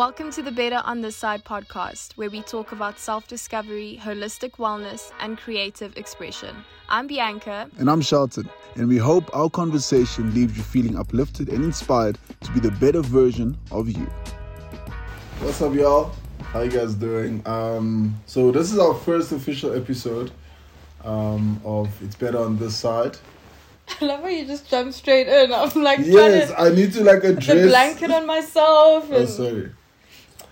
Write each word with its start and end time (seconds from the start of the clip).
Welcome 0.00 0.30
to 0.30 0.40
the 0.40 0.50
Better 0.50 0.80
on 0.86 1.02
This 1.02 1.14
Side 1.14 1.44
podcast, 1.44 2.12
where 2.16 2.30
we 2.30 2.40
talk 2.40 2.72
about 2.72 2.98
self 2.98 3.28
discovery, 3.28 4.00
holistic 4.02 4.52
wellness, 4.52 5.12
and 5.20 5.36
creative 5.36 5.94
expression. 5.98 6.56
I'm 6.88 7.06
Bianca. 7.06 7.68
And 7.76 7.90
I'm 7.90 8.00
Shelton. 8.00 8.48
And 8.76 8.88
we 8.88 8.96
hope 8.96 9.28
our 9.36 9.50
conversation 9.50 10.32
leaves 10.32 10.56
you 10.56 10.62
feeling 10.62 10.96
uplifted 10.96 11.50
and 11.50 11.62
inspired 11.62 12.16
to 12.40 12.50
be 12.52 12.60
the 12.60 12.70
better 12.70 13.02
version 13.02 13.58
of 13.70 13.90
you. 13.90 14.06
What's 15.40 15.60
up, 15.60 15.74
y'all? 15.74 16.12
How 16.44 16.62
you 16.62 16.70
guys 16.70 16.94
doing? 16.94 17.42
Um, 17.44 18.18
so 18.24 18.50
this 18.50 18.72
is 18.72 18.78
our 18.78 18.94
first 18.94 19.32
official 19.32 19.74
episode 19.74 20.30
um, 21.04 21.60
of 21.62 21.90
It's 22.02 22.16
Better 22.16 22.38
on 22.38 22.56
This 22.56 22.74
Side. 22.74 23.18
I 24.00 24.06
love 24.06 24.22
how 24.22 24.28
you 24.28 24.46
just 24.46 24.70
jump 24.70 24.94
straight 24.94 25.28
in. 25.28 25.52
I'm 25.52 25.82
like, 25.82 25.98
yes, 26.04 26.50
I 26.56 26.70
need 26.70 26.94
to 26.94 27.04
like 27.04 27.22
address 27.22 27.46
the 27.48 27.68
blanket 27.68 28.10
on 28.10 28.24
myself. 28.24 29.04
And... 29.04 29.14
Oh, 29.14 29.26
sorry. 29.26 29.72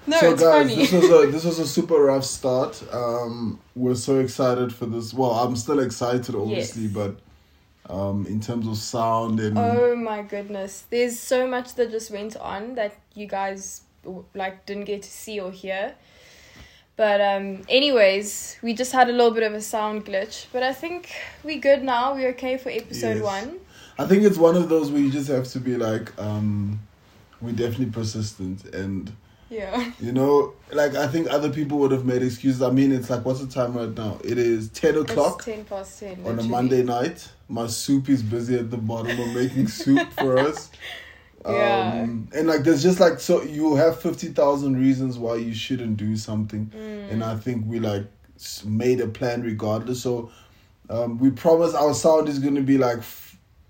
No, 0.08 0.18
so 0.20 0.32
it's 0.32 0.42
guys, 0.42 0.70
funny. 0.70 0.76
this 0.76 0.92
was 0.92 1.10
a 1.24 1.30
this 1.30 1.44
was 1.44 1.58
a 1.58 1.66
super 1.66 1.96
rough 2.02 2.24
start. 2.24 2.82
Um, 2.92 3.60
we're 3.76 3.94
so 3.94 4.18
excited 4.20 4.72
for 4.74 4.86
this. 4.86 5.12
Well, 5.14 5.32
I'm 5.32 5.54
still 5.56 5.80
excited, 5.80 6.34
obviously, 6.34 6.84
Yes. 6.84 6.92
but 6.92 7.20
um, 7.94 8.26
in 8.26 8.40
terms 8.40 8.66
of 8.66 8.76
sound 8.76 9.40
and 9.40 9.58
Oh 9.58 9.94
my 9.96 10.22
goodness. 10.22 10.84
There's 10.90 11.18
so 11.18 11.46
much 11.46 11.74
that 11.76 11.90
just 11.90 12.10
went 12.10 12.36
on 12.36 12.74
that 12.76 12.94
you 13.14 13.26
guys 13.26 13.82
like 14.34 14.64
didn't 14.66 14.84
get 14.84 15.02
to 15.02 15.10
see 15.10 15.40
or 15.40 15.50
hear. 15.52 15.94
But 16.96 17.20
um 17.20 17.62
anyways, 17.68 18.56
we 18.62 18.72
just 18.74 18.92
had 18.92 19.08
a 19.08 19.12
little 19.12 19.30
bit 19.30 19.42
of 19.44 19.54
a 19.54 19.60
sound 19.60 20.04
glitch, 20.04 20.46
but 20.52 20.62
I 20.62 20.72
think 20.72 21.10
we 21.44 21.56
good 21.58 21.82
now. 21.84 22.14
We're 22.14 22.30
okay 22.30 22.56
for 22.56 22.70
episode 22.70 23.18
Yes. 23.18 23.44
1. 23.46 23.56
I 24.00 24.04
think 24.06 24.22
it's 24.24 24.36
one 24.38 24.56
of 24.56 24.68
those 24.68 24.90
where 24.90 25.00
you 25.00 25.10
just 25.10 25.28
have 25.28 25.46
to 25.48 25.60
be 25.60 25.76
like, 25.76 26.12
um, 26.20 26.80
we're 27.40 27.52
definitely 27.52 27.86
persistent 28.00 28.64
and. 28.74 29.12
Yeah. 29.50 29.92
You 30.00 30.12
know, 30.12 30.52
like 30.72 30.94
I 30.94 31.06
think 31.08 31.28
other 31.30 31.50
people 31.50 31.78
would 31.78 31.90
have 31.92 32.04
made 32.04 32.22
excuses. 32.22 32.60
I 32.62 32.70
mean, 32.70 32.92
it's 32.92 33.08
like 33.08 33.24
what's 33.24 33.40
the 33.40 33.46
time 33.46 33.74
right 33.76 33.94
now? 33.96 34.18
It 34.24 34.36
is 34.38 34.68
ten 34.70 34.96
o'clock 34.96 35.36
It's 35.38 35.44
10 35.46 35.64
past 35.64 36.00
10 36.00 36.26
on 36.26 36.38
a. 36.38 36.42
Monday 36.42 36.82
night. 36.82 37.28
My 37.48 37.66
soup 37.66 38.10
is 38.10 38.22
busy 38.22 38.58
at 38.58 38.70
the 38.70 38.76
bottom 38.76 39.18
of 39.18 39.34
making 39.34 39.68
soup 39.80 40.06
for 40.18 40.38
us. 40.38 40.70
Yeah. 41.46 42.00
Um, 42.02 42.28
and 42.34 42.46
like 42.46 42.62
there's 42.64 42.82
just 42.82 43.00
like 43.00 43.20
so 43.20 43.42
you 43.42 43.74
have 43.76 43.98
fifty 44.00 44.28
thousand 44.28 44.76
reasons 44.78 45.18
why 45.18 45.36
you 45.36 45.54
shouldn't 45.54 45.96
do 45.96 46.14
something, 46.16 46.66
Mm. 46.76 47.12
and 47.12 47.24
I 47.24 47.36
think 47.36 47.64
we 47.66 47.78
like 47.80 48.04
made 48.66 49.00
a 49.00 49.06
plan 49.08 49.42
regardless. 49.42 50.02
So 50.02 50.30
um, 50.90 51.18
we 51.18 51.30
promise 51.30 51.72
our 51.74 51.94
sound 51.94 52.28
is 52.28 52.38
gonna 52.38 52.60
be 52.60 52.76
like 52.76 52.98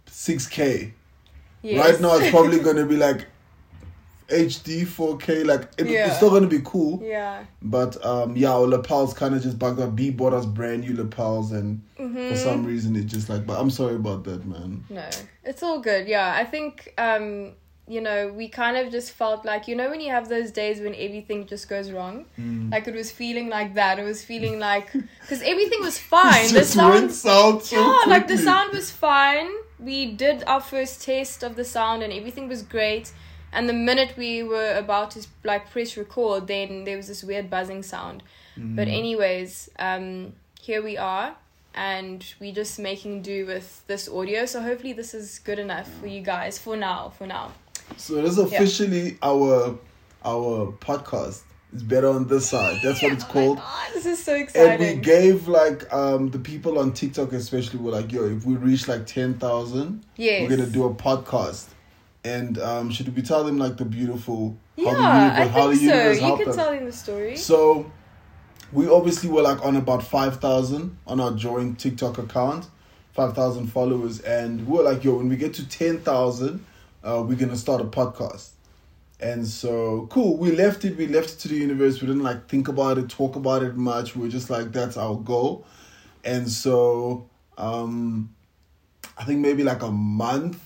six 0.07 0.47
k. 0.48 0.92
Yes. 1.63 1.79
Right 1.92 2.01
now 2.01 2.17
it's 2.17 2.31
probably 2.31 2.59
gonna 2.69 2.87
be 2.87 2.97
like 2.97 3.27
HD 4.29 4.87
four 4.87 5.17
K. 5.17 5.43
Like 5.45 5.69
it, 5.79 5.87
Yeah. 5.87 6.07
it's 6.09 6.17
still 6.17 6.31
gonna 6.31 6.47
be 6.47 6.61
cool. 6.65 7.03
Yeah. 7.03 7.45
But 7.62 8.05
um, 8.05 8.37
yeah, 8.37 8.53
our 8.53 8.67
lapels 8.67 9.15
kind 9.15 9.35
of 9.35 9.43
just 9.43 9.59
bugged 9.59 9.81
up. 9.81 9.97
B 9.97 10.11
bought 10.11 10.33
us 10.35 10.47
brand 10.47 10.83
new 10.83 10.95
lapels, 10.97 11.53
and 11.53 11.83
Mm-hmm. 11.98 12.29
for 12.31 12.37
some 12.37 12.65
reason 12.65 12.95
it 12.97 13.07
just 13.07 13.29
like. 13.29 13.47
But 13.47 13.59
I'm 13.61 13.70
sorry 13.70 13.97
about 13.97 14.25
that, 14.25 14.45
man. 14.47 14.85
No, 14.91 15.09
it's 15.45 15.62
all 15.62 15.81
good. 15.81 16.07
Yeah, 16.07 16.33
I 16.33 16.45
think 16.45 16.93
um, 16.98 17.53
you 17.89 18.01
know 18.03 18.29
we 18.29 18.48
kind 18.48 18.77
of 18.77 18.93
just 18.93 19.12
felt 19.12 19.45
like 19.47 19.67
you 19.67 19.75
know 19.75 19.89
when 19.91 20.01
you 20.01 20.11
have 20.12 20.29
those 20.29 20.51
days 20.51 20.79
when 20.81 20.95
everything 20.95 21.47
just 21.47 21.69
goes 21.69 21.91
wrong, 21.91 22.27
Mm. 22.39 22.70
like 22.70 22.87
it 22.87 22.95
was 22.95 23.11
feeling 23.11 23.48
like 23.48 23.75
that. 23.75 23.98
It 23.98 24.05
was 24.05 24.23
feeling 24.25 24.59
like 24.61 24.92
because 25.23 25.41
everything 25.42 25.81
was 25.81 25.98
fine. 25.98 26.53
The 26.53 26.65
sound, 26.65 27.13
so 27.13 27.61
yeah, 27.73 28.03
like 28.07 28.29
the 28.29 28.37
sound 28.39 28.73
was 28.75 28.91
fine. 28.91 29.48
We 29.81 30.13
did 30.13 30.45
our 30.47 30.61
first 30.61 31.03
test 31.03 31.42
of 31.42 31.57
the 31.57 31.65
sound 31.65 32.03
and 32.03 32.13
everything 32.13 32.47
was 32.48 32.63
great. 32.63 33.11
And 33.53 33.69
the 33.69 33.73
minute 33.73 34.15
we 34.17 34.43
were 34.43 34.75
about 34.77 35.13
to 35.13 35.27
like 35.45 35.71
press 35.71 35.97
record, 35.97 36.47
then 36.47 36.85
there 36.85 36.97
was 36.97 37.09
this 37.09 37.25
weird 37.25 37.49
buzzing 37.49 37.83
sound. 37.83 38.23
Mm. 38.59 38.77
But 38.77 38.89
anyways, 38.89 39.71
um, 39.79 40.33
here 40.61 40.83
we 40.83 40.97
are, 40.97 41.35
and 41.75 42.25
we're 42.41 42.55
just 42.55 42.79
making 42.79 43.23
do 43.23 43.47
with 43.47 43.87
this 43.87 44.08
audio. 44.08 44.45
So 44.47 44.61
hopefully 44.61 44.92
this 44.92 45.14
is 45.14 45.39
good 45.39 45.58
enough 45.58 45.91
for 46.01 46.07
you 46.07 46.20
guys 46.20 46.58
for 46.58 46.77
now. 46.77 47.11
For 47.17 47.27
now. 47.27 47.53
So 47.97 48.20
this 48.20 48.33
is 48.33 48.39
officially 48.39 49.17
our 49.23 49.79
our 50.25 50.73
podcast. 50.73 51.42
It's 51.73 51.83
better 51.83 52.08
on 52.08 52.27
this 52.27 52.48
side. 52.48 52.81
That's 52.83 53.03
what 53.03 53.13
it's 53.13 53.25
called. 53.35 53.58
Oh, 53.61 53.91
this 53.92 54.07
is 54.07 54.23
so 54.23 54.35
exciting. 54.35 54.87
And 54.87 54.97
we 54.97 55.03
gave 55.03 55.48
like 55.48 55.91
um 55.92 56.31
the 56.31 56.39
people 56.39 56.79
on 56.79 56.92
TikTok 56.92 57.33
especially 57.33 57.79
were 57.81 57.92
like, 57.92 58.13
yo, 58.13 58.25
if 58.25 58.45
we 58.45 58.57
reach 58.57 58.89
like 58.89 59.07
ten 59.07 59.35
thousand, 59.35 60.05
yes. 60.17 60.42
we're 60.42 60.57
gonna 60.57 60.70
do 60.70 60.85
a 60.85 60.95
podcast. 60.95 61.67
And 62.34 62.58
um 62.70 62.84
should 62.94 63.08
we 63.16 63.22
tell 63.30 63.42
them 63.48 63.58
like 63.64 63.77
the 63.83 63.84
beautiful 63.98 64.56
Yeah, 64.77 64.84
the 64.94 64.98
I 65.00 65.22
universe- 65.22 65.55
how 65.56 65.68
think 65.70 65.80
the 65.83 65.89
so. 65.89 66.27
You 66.28 66.36
can 66.40 66.48
us? 66.50 66.56
tell 66.56 66.70
them 66.74 66.84
the 66.90 66.96
story. 67.05 67.36
So 67.36 67.58
we 68.72 68.84
obviously 68.98 69.28
were 69.34 69.42
like 69.50 69.61
on 69.68 69.74
about 69.77 70.02
five 70.16 70.34
thousand 70.40 70.84
on 71.06 71.20
our 71.20 71.33
joint 71.33 71.78
TikTok 71.78 72.18
account, 72.18 72.62
five 73.12 73.33
thousand 73.34 73.66
followers, 73.68 74.20
and 74.20 74.66
we 74.66 74.77
were 74.78 74.84
like, 74.90 75.00
yo, 75.05 75.14
when 75.18 75.28
we 75.28 75.36
get 75.36 75.52
to 75.55 75.64
ten 75.80 75.94
thousand, 76.11 76.64
uh, 77.05 77.22
we're 77.27 77.36
gonna 77.42 77.56
start 77.66 77.80
a 77.80 77.84
podcast. 78.00 78.50
And 79.20 79.46
so 79.48 80.06
cool, 80.10 80.36
we 80.36 80.48
left 80.52 80.84
it, 80.84 80.96
we 80.96 81.06
left 81.08 81.30
it 81.34 81.39
to 81.40 81.48
the 81.48 81.56
universe. 81.56 82.00
We 82.00 82.06
didn't 82.06 82.22
like 82.30 82.46
think 82.48 82.68
about 82.68 82.98
it, 82.98 83.08
talk 83.08 83.34
about 83.36 83.62
it 83.64 83.74
much. 83.77 84.14
We 84.14 84.22
were 84.22 84.28
just 84.39 84.48
like, 84.50 84.70
that's 84.70 84.96
our 84.96 85.16
goal. 85.16 85.64
And 86.24 86.48
so 86.48 87.27
um 87.56 88.34
I 89.20 89.24
think 89.24 89.40
maybe 89.40 89.64
like 89.64 89.83
a 89.83 89.90
month, 89.90 90.58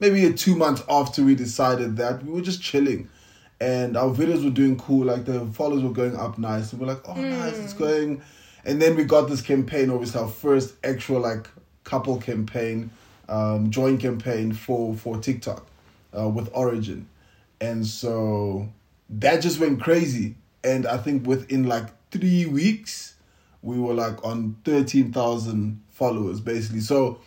maybe 0.00 0.24
a 0.26 0.32
two 0.32 0.56
months 0.56 0.82
after 0.88 1.22
we 1.22 1.34
decided 1.34 1.96
that, 1.98 2.24
we 2.24 2.32
were 2.32 2.40
just 2.40 2.60
chilling 2.60 3.08
and 3.60 3.96
our 3.96 4.10
videos 4.10 4.42
were 4.42 4.50
doing 4.50 4.78
cool. 4.78 5.04
Like 5.06 5.26
the 5.26 5.46
followers 5.46 5.82
were 5.82 5.92
going 5.92 6.16
up 6.16 6.38
nice, 6.38 6.72
and 6.72 6.80
we're 6.80 6.88
like, 6.88 7.06
oh, 7.06 7.14
nice, 7.14 7.58
it's 7.58 7.74
going. 7.74 8.22
And 8.64 8.80
then 8.80 8.96
we 8.96 9.04
got 9.04 9.28
this 9.28 9.42
campaign, 9.42 9.90
obviously 9.90 10.20
our 10.20 10.28
first 10.28 10.74
actual 10.84 11.20
like 11.20 11.48
couple 11.84 12.18
campaign, 12.20 12.90
um, 13.28 13.70
joint 13.70 14.00
campaign 14.00 14.52
for 14.52 14.94
for 14.94 15.18
TikTok, 15.18 15.66
uh, 16.18 16.28
with 16.28 16.48
Origin, 16.52 17.06
and 17.60 17.86
so 17.86 18.68
that 19.10 19.42
just 19.42 19.60
went 19.60 19.80
crazy. 19.80 20.36
And 20.62 20.86
I 20.86 20.98
think 20.98 21.26
within 21.26 21.64
like 21.64 21.86
three 22.10 22.46
weeks, 22.46 23.14
we 23.62 23.78
were 23.78 23.94
like 23.94 24.24
on 24.24 24.56
thirteen 24.64 25.12
thousand 25.12 25.82
followers 25.90 26.40
basically. 26.40 26.80
So 26.80 27.20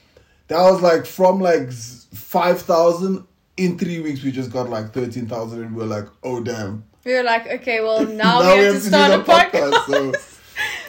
that 0.54 0.62
was 0.62 0.82
like 0.82 1.06
from 1.06 1.40
like 1.40 1.72
five 1.72 2.62
thousand 2.62 3.26
in 3.58 3.78
three 3.78 4.00
weeks 4.00 4.24
we 4.24 4.32
just 4.32 4.52
got 4.52 4.70
like 4.70 4.94
thirteen 4.94 5.28
thousand 5.28 5.64
and 5.64 5.76
we 5.76 5.84
are 5.84 5.88
like, 5.88 6.06
oh 6.24 6.42
damn. 6.42 6.84
we 7.06 7.14
were 7.14 7.24
like, 7.24 7.48
okay, 7.48 7.82
well 7.82 8.06
now, 8.08 8.42
we 8.42 8.64
have 8.64 8.76
to 8.76 8.80
do 8.82 8.88
start 8.88 9.12
a 9.14 9.18
the 9.18 9.24
podcast. 9.24 9.86
So, 9.86 10.08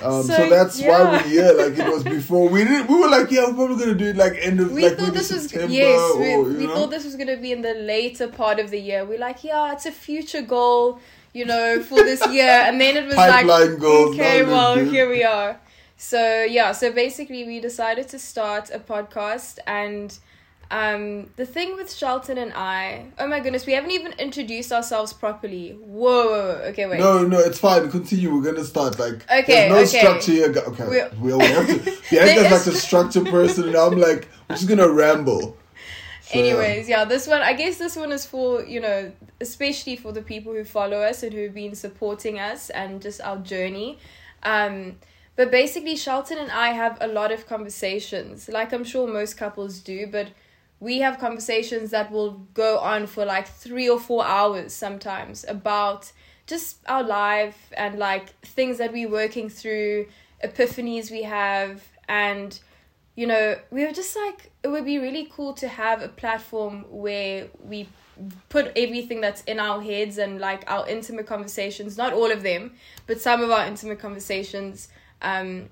um, 0.06 0.22
so, 0.22 0.36
So, 0.36 0.50
that's 0.50 0.80
why 0.80 1.02
we're 1.04 1.22
here. 1.22 1.52
Like 1.52 1.78
it 1.78 1.88
was 1.92 2.02
before 2.04 2.48
we 2.48 2.64
did. 2.64 2.88
We 2.88 2.98
were 2.98 3.08
like, 3.08 3.30
yeah, 3.30 3.46
we're 3.48 3.54
probably 3.54 3.76
gonna 3.84 3.94
do 3.94 4.06
it 4.08 4.16
like 4.16 4.34
end 4.40 4.60
of 4.60 4.72
We 4.72 4.88
like 4.88 4.98
thought 4.98 5.14
this 5.14 5.32
was 5.32 5.52
yes. 5.52 6.16
We, 6.16 6.34
or 6.34 6.42
we 6.42 6.66
know. 6.66 6.74
thought 6.74 6.90
this 6.90 7.04
was 7.04 7.16
gonna 7.16 7.36
be 7.36 7.52
in 7.52 7.62
the 7.62 7.74
later 7.74 8.28
part 8.28 8.58
of 8.58 8.70
the 8.70 8.78
year. 8.78 9.04
We're 9.04 9.18
like, 9.18 9.44
yeah, 9.44 9.72
it's 9.72 9.86
a 9.86 9.92
future 9.92 10.42
goal, 10.42 11.00
you 11.32 11.44
know, 11.46 11.82
for 11.82 11.96
this 11.96 12.26
year. 12.28 12.48
And 12.48 12.80
then 12.80 12.96
it 12.96 13.06
was 13.06 13.16
like, 13.16 13.46
goals, 13.78 14.14
okay, 14.14 14.42
well, 14.44 14.74
let's 14.74 14.82
do 14.82 14.88
it. 14.88 14.92
here 14.92 15.08
we 15.08 15.24
are. 15.24 15.58
So 15.96 16.42
yeah, 16.44 16.72
so 16.72 16.92
basically 16.92 17.44
we 17.44 17.60
decided 17.60 18.08
to 18.08 18.18
start 18.18 18.70
a 18.72 18.78
podcast 18.78 19.58
and. 19.66 20.16
Um, 20.70 21.28
the 21.36 21.44
thing 21.44 21.76
with 21.76 21.92
Shelton 21.92 22.38
and 22.38 22.50
I, 22.54 23.06
oh 23.18 23.28
my 23.28 23.38
goodness, 23.38 23.66
we 23.66 23.74
haven't 23.74 23.90
even 23.90 24.12
introduced 24.14 24.72
ourselves 24.72 25.12
properly. 25.12 25.72
Whoa, 25.72 26.24
whoa, 26.24 26.30
whoa. 26.30 26.62
okay, 26.70 26.86
wait. 26.86 26.98
No, 27.00 27.22
no, 27.22 27.38
it's 27.38 27.58
fine. 27.58 27.88
Continue. 27.90 28.34
We're 28.34 28.50
gonna 28.50 28.64
start. 28.64 28.98
Like, 28.98 29.30
Okay, 29.30 29.68
there's 29.68 29.70
no 29.70 29.76
okay. 29.76 29.86
structure 30.24 30.32
here. 30.32 30.64
Okay, 30.68 30.88
We're- 30.88 31.10
we 31.20 31.34
we 31.34 31.44
have 31.44 31.66
to. 31.66 31.78
Bianca's 32.10 32.66
like 32.66 32.74
a 32.74 32.78
structure 32.78 33.24
person, 33.24 33.68
and 33.68 33.76
I'm 33.76 33.98
like, 33.98 34.26
we're 34.48 34.56
just 34.56 34.66
gonna 34.66 34.88
ramble. 34.88 35.56
So, 36.22 36.38
yeah. 36.38 36.44
Anyways, 36.44 36.88
yeah, 36.88 37.04
this 37.04 37.26
one, 37.28 37.42
I 37.42 37.52
guess 37.52 37.76
this 37.76 37.94
one 37.94 38.10
is 38.10 38.24
for, 38.24 38.64
you 38.64 38.80
know, 38.80 39.12
especially 39.42 39.96
for 39.96 40.12
the 40.12 40.22
people 40.22 40.54
who 40.54 40.64
follow 40.64 40.96
us 41.02 41.22
and 41.22 41.32
who've 41.34 41.54
been 41.54 41.74
supporting 41.74 42.38
us 42.38 42.70
and 42.70 43.02
just 43.02 43.20
our 43.20 43.36
journey. 43.36 43.98
Um, 44.42 44.96
but 45.36 45.50
basically, 45.50 45.96
Shelton 45.96 46.38
and 46.38 46.50
I 46.50 46.68
have 46.68 46.98
a 47.00 47.06
lot 47.06 47.32
of 47.32 47.46
conversations, 47.46 48.48
like 48.48 48.72
I'm 48.72 48.84
sure 48.84 49.06
most 49.06 49.36
couples 49.36 49.80
do, 49.80 50.06
but 50.06 50.28
we 50.80 50.98
have 50.98 51.18
conversations 51.18 51.90
that 51.90 52.10
will 52.10 52.32
go 52.52 52.78
on 52.78 53.06
for 53.06 53.24
like 53.24 53.48
three 53.48 53.88
or 53.88 53.98
four 53.98 54.24
hours 54.24 54.72
sometimes 54.72 55.44
about 55.48 56.12
just 56.46 56.78
our 56.86 57.02
life 57.02 57.72
and 57.76 57.98
like 57.98 58.30
things 58.40 58.78
that 58.78 58.92
we're 58.92 59.08
working 59.08 59.48
through, 59.48 60.06
epiphanies 60.44 61.10
we 61.10 61.22
have, 61.22 61.82
and 62.08 62.60
you 63.16 63.26
know, 63.26 63.56
we 63.70 63.86
were 63.86 63.92
just 63.92 64.16
like, 64.16 64.50
it 64.62 64.68
would 64.68 64.84
be 64.84 64.98
really 64.98 65.28
cool 65.32 65.52
to 65.54 65.68
have 65.68 66.02
a 66.02 66.08
platform 66.08 66.84
where 66.90 67.46
we 67.62 67.88
put 68.48 68.72
everything 68.76 69.20
that's 69.20 69.42
in 69.42 69.60
our 69.60 69.80
heads 69.80 70.18
and 70.18 70.40
like 70.40 70.68
our 70.70 70.88
intimate 70.88 71.26
conversations, 71.26 71.96
not 71.96 72.12
all 72.12 72.30
of 72.30 72.42
them, 72.42 72.72
but 73.06 73.20
some 73.20 73.40
of 73.40 73.50
our 73.50 73.66
intimate 73.66 74.00
conversations, 74.00 74.88
um, 75.24 75.68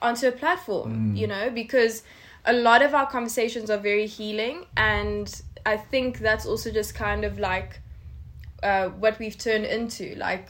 onto 0.00 0.28
a 0.28 0.32
platform, 0.32 1.14
you 1.16 1.26
know, 1.26 1.50
because 1.50 2.02
a 2.44 2.52
lot 2.52 2.82
of 2.82 2.94
our 2.94 3.06
conversations 3.06 3.70
are 3.70 3.78
very 3.78 4.06
healing 4.06 4.66
and 4.76 5.42
I 5.64 5.76
think 5.76 6.18
that's 6.18 6.46
also 6.46 6.70
just 6.70 6.94
kind 6.94 7.24
of 7.24 7.38
like 7.38 7.80
uh, 8.62 8.88
what 8.88 9.18
we've 9.18 9.38
turned 9.38 9.64
into. 9.64 10.14
Like 10.16 10.48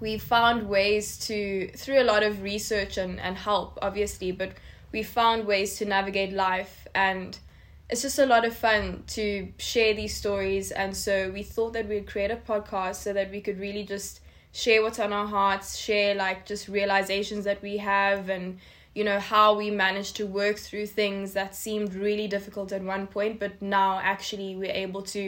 we 0.00 0.18
found 0.18 0.68
ways 0.68 1.18
to 1.26 1.68
through 1.76 2.02
a 2.02 2.04
lot 2.04 2.22
of 2.22 2.42
research 2.42 2.98
and, 2.98 3.18
and 3.20 3.36
help, 3.36 3.78
obviously, 3.80 4.32
but 4.32 4.52
we 4.92 5.02
found 5.02 5.46
ways 5.46 5.76
to 5.78 5.84
navigate 5.84 6.32
life 6.32 6.86
and 6.94 7.38
it's 7.88 8.02
just 8.02 8.18
a 8.18 8.26
lot 8.26 8.44
of 8.44 8.54
fun 8.54 9.04
to 9.06 9.48
share 9.58 9.94
these 9.94 10.14
stories 10.14 10.72
and 10.72 10.96
so 10.96 11.30
we 11.30 11.42
thought 11.42 11.72
that 11.72 11.88
we'd 11.88 12.06
create 12.06 12.30
a 12.30 12.36
podcast 12.36 12.96
so 12.96 13.12
that 13.12 13.30
we 13.30 13.40
could 13.40 13.60
really 13.60 13.84
just 13.84 14.20
share 14.62 14.80
what's 14.82 14.98
on 15.06 15.12
our 15.12 15.26
hearts 15.26 15.76
share 15.86 16.14
like 16.14 16.38
just 16.46 16.64
realizations 16.68 17.44
that 17.44 17.60
we 17.68 17.74
have 17.76 18.20
and 18.36 18.58
you 18.94 19.04
know 19.08 19.20
how 19.20 19.46
we 19.54 19.70
managed 19.70 20.14
to 20.16 20.24
work 20.42 20.56
through 20.66 20.86
things 20.86 21.34
that 21.34 21.54
seemed 21.54 21.90
really 22.06 22.26
difficult 22.36 22.72
at 22.72 22.82
one 22.82 23.06
point 23.06 23.38
but 23.38 23.52
now 23.60 24.00
actually 24.02 24.50
we're 24.56 24.78
able 24.86 25.02
to 25.02 25.22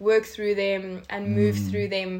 work 0.00 0.24
through 0.24 0.54
them 0.66 0.82
and 1.08 1.22
move 1.40 1.54
Mm. 1.56 1.70
through 1.70 1.88
them 1.88 2.10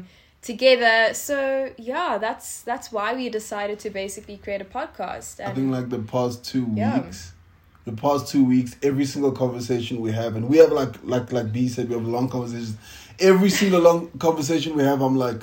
together 0.41 1.13
so 1.13 1.37
yeah 1.77 2.17
that's 2.17 2.61
that's 2.69 2.87
why 2.95 3.13
we 3.13 3.25
decided 3.29 3.77
to 3.79 3.89
basically 3.89 4.37
create 4.37 4.61
a 4.61 4.69
podcast 4.79 5.33
I 5.45 5.53
think 5.53 5.69
like 5.77 5.89
the 5.89 5.99
past 6.15 6.45
two 6.51 6.65
Yeah. 6.75 7.01
weeks, 7.01 7.33
the 7.85 7.91
past 8.05 8.27
two 8.31 8.43
weeks, 8.53 8.71
every 8.89 9.05
single 9.13 9.33
conversation 9.43 9.99
we 10.07 10.11
have, 10.21 10.31
and 10.37 10.47
we 10.51 10.57
have 10.63 10.71
like 10.81 10.95
like 11.03 11.27
like 11.37 11.49
B 11.55 11.67
said, 11.67 11.89
we 11.89 11.95
have 11.95 12.07
long 12.17 12.27
conversations. 12.29 12.75
Every 13.19 13.49
single 13.49 13.81
long 13.81 13.99
conversation 14.27 14.75
we 14.79 14.83
have, 14.83 15.01
I'm 15.01 15.17
like, 15.27 15.41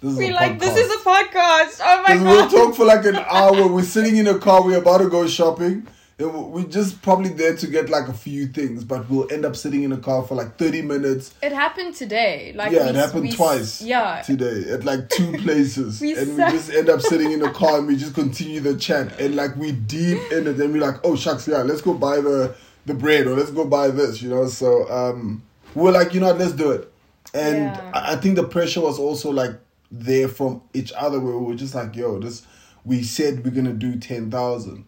this 0.00 0.12
is 0.12 0.18
we 0.18 0.30
like 0.32 0.58
this 0.58 0.76
is 0.76 0.90
a 0.90 1.04
podcast 1.04 1.80
oh 1.82 2.02
my 2.06 2.14
Because 2.14 2.22
we'll 2.22 2.48
talk 2.50 2.74
for 2.76 2.84
like 2.84 3.04
an 3.04 3.16
hour. 3.30 3.66
We're 3.68 3.82
sitting 3.82 4.16
in 4.16 4.26
a 4.26 4.38
car. 4.38 4.62
We're 4.64 4.78
about 4.78 4.98
to 4.98 5.08
go 5.08 5.26
shopping. 5.26 5.86
We- 6.18 6.26
We're 6.26 6.64
just 6.64 7.00
probably 7.00 7.30
there 7.30 7.56
to 7.56 7.66
get 7.66 7.88
like 7.88 8.08
a 8.08 8.12
few 8.12 8.46
things, 8.46 8.84
but 8.84 9.08
we'll 9.08 9.30
end 9.32 9.46
up 9.46 9.56
sitting 9.56 9.84
in 9.84 9.92
a 9.92 9.96
car 9.96 10.22
for 10.22 10.34
like 10.34 10.56
thirty 10.58 10.82
minutes 10.82 11.32
It 11.42 11.52
happened 11.52 11.94
today. 11.94 12.52
Like 12.54 12.72
yeah, 12.72 12.84
we, 12.84 12.88
it 12.90 12.94
happened 12.94 13.22
we- 13.22 13.32
twice 13.32 13.80
Yeah. 13.80 14.20
today 14.22 14.70
at 14.70 14.84
like 14.84 15.08
two 15.08 15.32
places, 15.44 16.00
We 16.00 16.14
and 16.18 16.36
we 16.36 16.44
just 16.44 16.70
end 16.70 16.90
up 16.90 17.00
sitting 17.00 17.32
in 17.32 17.42
a 17.42 17.50
car 17.52 17.78
and 17.78 17.86
we 17.86 17.96
just 17.96 18.14
continue 18.22 18.60
the 18.60 18.76
chat, 18.76 19.18
and 19.18 19.34
like 19.34 19.56
we 19.56 19.72
deep 19.72 20.18
in 20.30 20.46
it, 20.46 20.60
and 20.60 20.72
we're 20.74 20.82
like, 20.82 20.96
oh 21.04 21.16
shucks, 21.16 21.48
yeah, 21.48 21.62
let's 21.62 21.80
go 21.80 21.94
buy 21.94 22.20
the 22.20 22.54
the 22.86 22.92
bread 22.94 23.26
or 23.26 23.34
let's 23.36 23.50
go 23.50 23.64
buy 23.66 23.88
this, 23.88 24.20
you 24.22 24.28
know. 24.28 24.46
So 24.48 24.90
um, 24.90 25.42
we're 25.74 25.92
like, 25.92 26.12
you 26.14 26.20
know, 26.20 26.26
what, 26.28 26.38
let's 26.38 26.52
do 26.52 26.70
it, 26.72 26.92
and 27.32 27.56
Yeah. 27.56 27.90
I 27.94 28.16
think 28.16 28.36
the 28.36 28.44
pressure 28.44 28.82
was 28.82 28.98
also 28.98 29.30
like 29.30 29.52
there 29.90 30.28
from 30.28 30.62
each 30.72 30.92
other, 30.92 31.20
where 31.20 31.36
we 31.36 31.46
were 31.46 31.54
just 31.54 31.74
like, 31.74 31.96
yo, 31.96 32.18
this 32.18 32.46
we 32.84 33.02
said 33.02 33.44
we're 33.44 33.50
gonna 33.50 33.72
do 33.72 33.96
ten 33.96 34.30
thousand, 34.30 34.84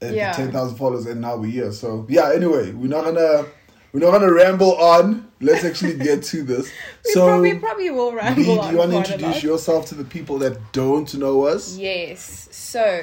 Yeah. 0.00 0.32
ten 0.32 0.52
thousand 0.52 0.76
followers, 0.76 1.06
and 1.06 1.20
now 1.20 1.36
we're 1.36 1.50
here. 1.50 1.72
So 1.72 2.06
yeah, 2.08 2.32
anyway, 2.32 2.72
we're 2.72 2.88
not 2.88 3.04
gonna. 3.04 3.46
We're 3.92 3.98
not 3.98 4.12
gonna 4.12 4.32
ramble 4.32 4.76
on. 4.76 5.32
Let's 5.40 5.64
actually 5.64 5.96
get 5.98 6.22
to 6.24 6.44
this. 6.44 6.70
We 7.04 7.12
so, 7.12 7.26
probably 7.26 7.58
probably 7.58 7.90
will 7.90 8.12
ramble 8.12 8.62
do 8.62 8.70
you 8.70 8.76
want 8.76 8.92
to 8.92 8.98
introduce 8.98 9.42
yourself 9.42 9.86
to 9.86 9.96
the 9.96 10.04
people 10.04 10.38
that 10.38 10.72
don't 10.72 11.12
know 11.14 11.46
us? 11.46 11.76
Yes. 11.76 12.48
So, 12.52 13.02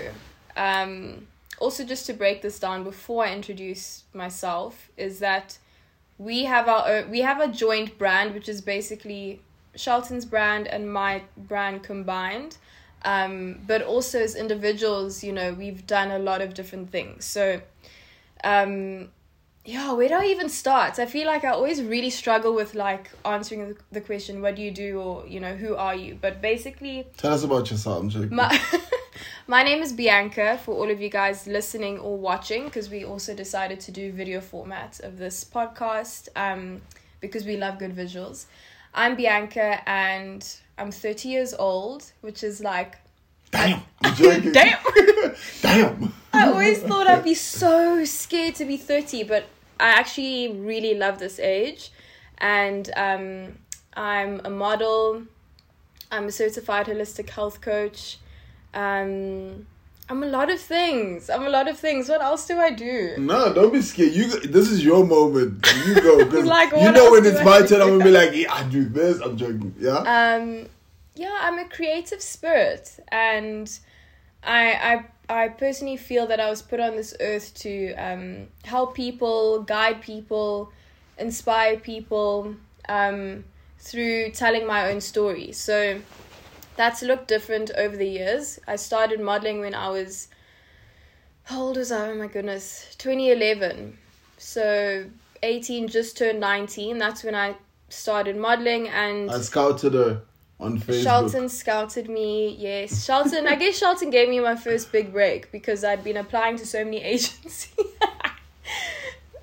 um, 0.56 1.28
also 1.60 1.84
just 1.84 2.06
to 2.06 2.14
break 2.14 2.42
this 2.42 2.58
down 2.58 2.86
before 2.86 3.26
I 3.26 3.34
introduce 3.34 4.04
myself, 4.14 4.90
is 4.96 5.20
that 5.20 5.58
we 6.18 6.46
have 6.46 6.70
our 6.70 6.88
own, 6.88 7.10
we 7.12 7.20
have 7.20 7.42
a 7.42 7.50
joint 7.50 7.98
brand, 7.98 8.34
which 8.34 8.48
is 8.48 8.62
basically 8.62 9.42
Shelton's 9.78 10.26
brand 10.26 10.68
and 10.68 10.92
my 10.92 11.24
brand 11.38 11.84
combined. 11.84 12.58
Um, 13.06 13.60
but 13.68 13.82
also 13.84 14.20
as 14.20 14.36
individuals, 14.36 15.24
you 15.24 15.32
know, 15.32 15.54
we've 15.54 15.86
done 15.86 16.12
a 16.12 16.20
lot 16.20 16.42
of 16.42 16.54
different 16.54 16.92
things. 16.92 17.26
So, 17.26 17.62
um, 18.44 19.10
yeah, 19.64 19.92
where 19.92 20.08
do 20.08 20.16
I 20.16 20.26
even 20.26 20.50
start? 20.50 20.98
I 20.98 21.06
feel 21.06 21.28
like 21.28 21.44
I 21.44 21.50
always 21.50 21.82
really 21.82 22.10
struggle 22.10 22.56
with 22.56 22.74
like 22.74 23.12
answering 23.26 23.70
the, 23.70 23.78
the 23.92 24.02
question, 24.02 24.42
"What 24.42 24.56
do 24.56 24.62
you 24.62 24.72
do?" 24.72 25.00
or 25.00 25.28
you 25.28 25.42
know, 25.42 25.56
"Who 25.56 25.76
are 25.76 25.94
you?" 25.94 26.18
But 26.20 26.42
basically, 26.42 27.06
Tell 27.18 27.34
us 27.34 27.44
about 27.44 27.70
yourself, 27.70 28.16
I'm 28.16 28.30
my 28.34 28.60
my 29.48 29.64
name 29.64 29.82
is 29.82 29.92
Bianca 29.92 30.58
for 30.64 30.74
all 30.74 30.90
of 30.90 31.02
you 31.02 31.10
guys 31.10 31.48
listening 31.48 32.00
or 32.00 32.18
watching 32.18 32.64
because 32.64 32.90
we 32.90 33.04
also 33.04 33.36
decided 33.36 33.82
to 33.82 33.92
do 33.92 34.12
video 34.12 34.40
format 34.40 35.02
of 35.02 35.18
this 35.18 35.44
podcast 35.44 36.30
um 36.38 36.82
because 37.20 37.46
we 37.46 37.58
love 37.58 37.78
good 37.78 37.96
visuals. 37.96 38.46
I'm 38.94 39.16
Bianca 39.16 39.88
and 39.88 40.48
I'm 40.78 40.92
30 40.92 41.30
years 41.30 41.54
old, 41.54 42.12
which 42.22 42.44
is 42.44 42.62
like 42.62 42.98
Damn, 43.52 43.82
I'm 44.04 44.16
damn. 44.52 44.78
Damn. 45.62 46.14
I 46.34 46.48
always 46.48 46.80
thought 46.80 47.08
I'd 47.08 47.24
be 47.24 47.34
so 47.34 48.04
scared 48.06 48.56
to 48.56 48.66
be 48.66 48.78
30, 48.78 49.24
but 49.24 49.46
I 49.80 49.90
actually 49.90 50.54
really 50.54 50.96
love 50.96 51.20
this 51.20 51.40
age. 51.40 51.92
And 52.40 52.90
um, 52.96 53.58
I'm 53.94 54.42
a 54.44 54.50
model, 54.50 55.24
I'm 56.12 56.26
a 56.26 56.32
certified 56.32 56.88
holistic 56.88 57.30
health 57.30 57.62
coach. 57.62 58.18
Um, 58.74 59.66
I'm 60.10 60.24
a 60.24 60.28
lot 60.28 60.50
of 60.50 60.60
things. 60.60 61.30
I'm 61.30 61.46
a 61.46 61.50
lot 61.50 61.68
of 61.68 61.78
things. 61.78 62.08
What 62.08 62.22
else 62.22 62.48
do 62.48 62.58
I 62.58 62.72
do? 62.72 63.16
No, 63.18 63.54
don't 63.54 63.74
be 63.74 63.82
scared. 63.82 64.14
You, 64.14 64.40
this 64.40 64.70
is 64.70 64.84
your 64.84 65.06
moment. 65.06 65.68
You 65.86 65.96
go, 66.02 66.16
Like, 66.44 66.72
you 66.72 66.92
know 66.92 67.12
when 67.12 67.26
it's 67.26 67.44
my 67.44 67.62
turn, 67.62 67.82
I'm 67.82 67.90
gonna 67.90 68.04
be 68.06 68.12
like, 68.12 68.32
yeah, 68.34 68.54
I 68.54 68.64
do 68.64 68.86
this. 68.86 69.20
I'm 69.20 69.36
joking. 69.36 69.76
Yeah. 69.78 69.98
Um, 69.98 70.68
yeah, 71.16 71.38
I'm 71.42 71.60
a 71.60 71.66
creative 71.66 72.22
spirit, 72.22 73.00
and 73.10 73.68
I 74.44 75.04
I 75.30 75.44
I 75.44 75.48
personally 75.50 75.98
feel 75.98 76.28
that 76.28 76.40
I 76.40 76.50
was 76.50 76.62
put 76.62 76.80
on 76.80 76.96
this 76.96 77.14
earth 77.20 77.54
to 77.56 77.94
um, 77.96 78.48
help 78.64 78.96
people, 78.96 79.64
guide 79.64 80.02
people, 80.02 80.72
inspire 81.18 81.78
people 81.78 82.56
um, 82.88 83.44
through 83.80 84.32
telling 84.32 84.66
my 84.66 84.90
own 84.90 85.02
story. 85.02 85.52
So 85.52 86.00
that's 86.78 87.02
looked 87.02 87.28
different 87.28 87.72
over 87.78 87.98
the 87.98 88.08
years. 88.08 88.60
I 88.68 88.78
started 88.78 89.20
modeling 89.20 89.60
when 89.60 89.76
I 89.76 89.90
was 89.90 90.30
how 91.48 91.62
old 91.62 91.78
was 91.78 91.94
I? 91.94 92.12
Oh 92.12 92.16
my 92.16 92.28
goodness, 92.28 92.94
2011. 92.98 93.98
So 94.38 95.06
18, 95.42 95.88
just 95.88 96.18
turned 96.18 96.42
19. 96.42 96.98
That's 96.98 97.24
when 97.24 97.36
I 97.36 97.56
started 97.88 98.36
modeling 98.36 98.90
and. 98.90 99.32
I 99.32 99.40
scouted 99.40 99.94
her 99.94 100.22
on 100.60 100.78
Facebook. 100.78 101.04
Shelton 101.04 101.48
scouted 101.50 102.10
me, 102.10 102.54
yes. 102.60 103.06
Shelton, 103.06 103.48
I 103.48 103.56
guess 103.56 103.78
Shelton 103.78 104.10
gave 104.10 104.28
me 104.28 104.42
my 104.42 104.58
first 104.58 104.92
big 104.92 105.14
break 105.14 105.50
because 105.54 105.86
I'd 105.86 106.04
been 106.04 106.18
applying 106.18 106.58
to 106.58 106.66
so 106.66 106.84
many 106.84 107.02
agencies. 107.16 107.78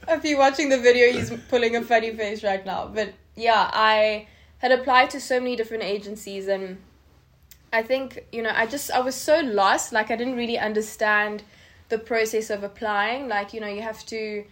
if 0.07 0.25
you're 0.25 0.39
watching 0.39 0.69
the 0.69 0.79
video, 0.79 1.11
he's 1.11 1.33
pulling 1.49 1.75
a 1.75 1.81
funny 1.81 2.15
face 2.15 2.45
right 2.45 2.67
now. 2.67 2.87
But 2.87 3.15
yeah, 3.35 3.71
I 3.73 4.29
had 4.59 4.73
applied 4.73 5.09
to 5.11 5.21
so 5.21 5.41
many 5.41 5.57
different 5.57 5.85
agencies 5.85 6.49
and 6.49 6.77
I 7.75 7.83
think, 7.83 8.25
you 8.31 8.41
know, 8.43 8.53
I 8.55 8.67
just, 8.67 8.91
I 8.93 9.01
was 9.01 9.17
so 9.17 9.41
lost. 9.41 9.93
Like, 9.93 10.13
I 10.13 10.17
didn't 10.17 10.37
really 10.37 10.59
understand 10.59 11.43
the 11.89 11.99
process 11.99 12.49
of 12.49 12.63
applying. 12.63 13.27
Like, 13.29 13.53
you 13.53 13.61
know, 13.61 13.67
you 13.67 13.83
have 13.83 14.07
to 14.07 14.45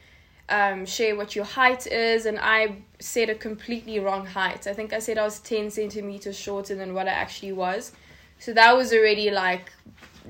um, 0.48 0.84
share 0.84 1.14
what 1.16 1.36
your 1.36 1.44
height 1.44 1.86
is, 1.86 2.26
and 2.26 2.38
I 2.40 2.76
said 2.98 3.30
a 3.30 3.36
completely 3.36 4.00
wrong 4.00 4.26
height. 4.26 4.66
I 4.66 4.74
think 4.74 4.92
I 4.92 4.98
said 4.98 5.18
I 5.18 5.22
was 5.24 5.38
10 5.38 5.70
centimeters 5.70 6.36
shorter 6.36 6.74
than 6.74 6.94
what 6.94 7.06
I 7.06 7.12
actually 7.12 7.52
was. 7.52 7.92
So 8.40 8.52
that 8.54 8.76
was 8.76 8.92
already 8.92 9.30
like 9.30 9.70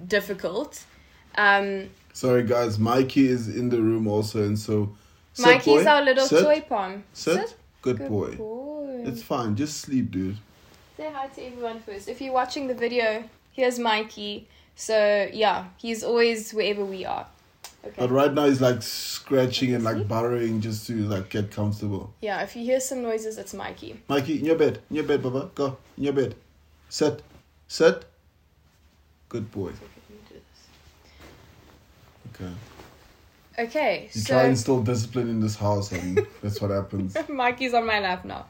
difficult. 0.06 0.84
Um, 1.36 1.88
Sorry, 2.12 2.42
guys. 2.42 2.78
Mikey 2.78 3.26
is 3.26 3.48
in 3.48 3.70
the 3.70 3.80
room 3.80 4.06
also, 4.06 4.42
and 4.42 4.58
so. 4.58 4.94
Sit, 5.32 5.46
Mikey's 5.46 5.84
boy. 5.84 5.90
our 5.90 6.02
little 6.02 6.26
Sit. 6.26 6.44
toy 6.44 6.60
pom. 6.68 7.04
Sit. 7.14 7.56
Good, 7.80 7.96
Good 7.96 8.08
boy. 8.10 8.34
boy. 8.36 9.02
It's 9.06 9.22
fine. 9.22 9.56
Just 9.56 9.78
sleep, 9.78 10.10
dude. 10.10 10.36
Say 10.96 11.10
hi 11.10 11.26
to 11.28 11.42
everyone 11.42 11.80
first. 11.80 12.08
If 12.08 12.20
you're 12.20 12.34
watching 12.34 12.66
the 12.66 12.74
video, 12.74 13.24
here's 13.52 13.78
Mikey. 13.78 14.46
So 14.76 15.28
yeah, 15.32 15.66
he's 15.78 16.04
always 16.04 16.52
wherever 16.52 16.84
we 16.84 17.06
are. 17.06 17.26
Okay. 17.84 17.94
But 17.96 18.10
right 18.10 18.32
now 18.32 18.46
he's 18.46 18.60
like 18.60 18.82
scratching 18.82 19.74
and 19.74 19.84
like 19.84 20.06
burrowing 20.06 20.60
just 20.60 20.86
to 20.88 20.94
like 21.08 21.30
get 21.30 21.50
comfortable. 21.50 22.12
Yeah, 22.20 22.42
if 22.42 22.54
you 22.54 22.64
hear 22.64 22.78
some 22.78 23.02
noises, 23.02 23.38
it's 23.38 23.54
Mikey. 23.54 24.00
Mikey, 24.08 24.38
in 24.38 24.44
your 24.44 24.56
bed. 24.56 24.80
In 24.90 24.96
your 24.96 25.04
bed, 25.06 25.22
Baba. 25.22 25.50
Go. 25.54 25.78
In 25.96 26.04
your 26.04 26.12
bed. 26.12 26.34
Sit. 26.88 27.22
Sit. 27.68 28.04
Good 29.30 29.50
boy. 29.50 29.72
Okay. 32.34 32.52
Okay, 33.58 34.10
You 34.14 34.20
so 34.22 34.32
try 34.32 34.42
and 34.44 34.50
instill 34.52 34.82
discipline 34.82 35.28
in 35.28 35.40
this 35.40 35.56
house, 35.56 35.92
and 35.92 36.26
that's 36.42 36.60
what 36.60 36.70
happens. 36.70 37.14
Mikey's 37.28 37.74
on 37.74 37.86
my 37.86 38.00
lap 38.00 38.24
now. 38.24 38.46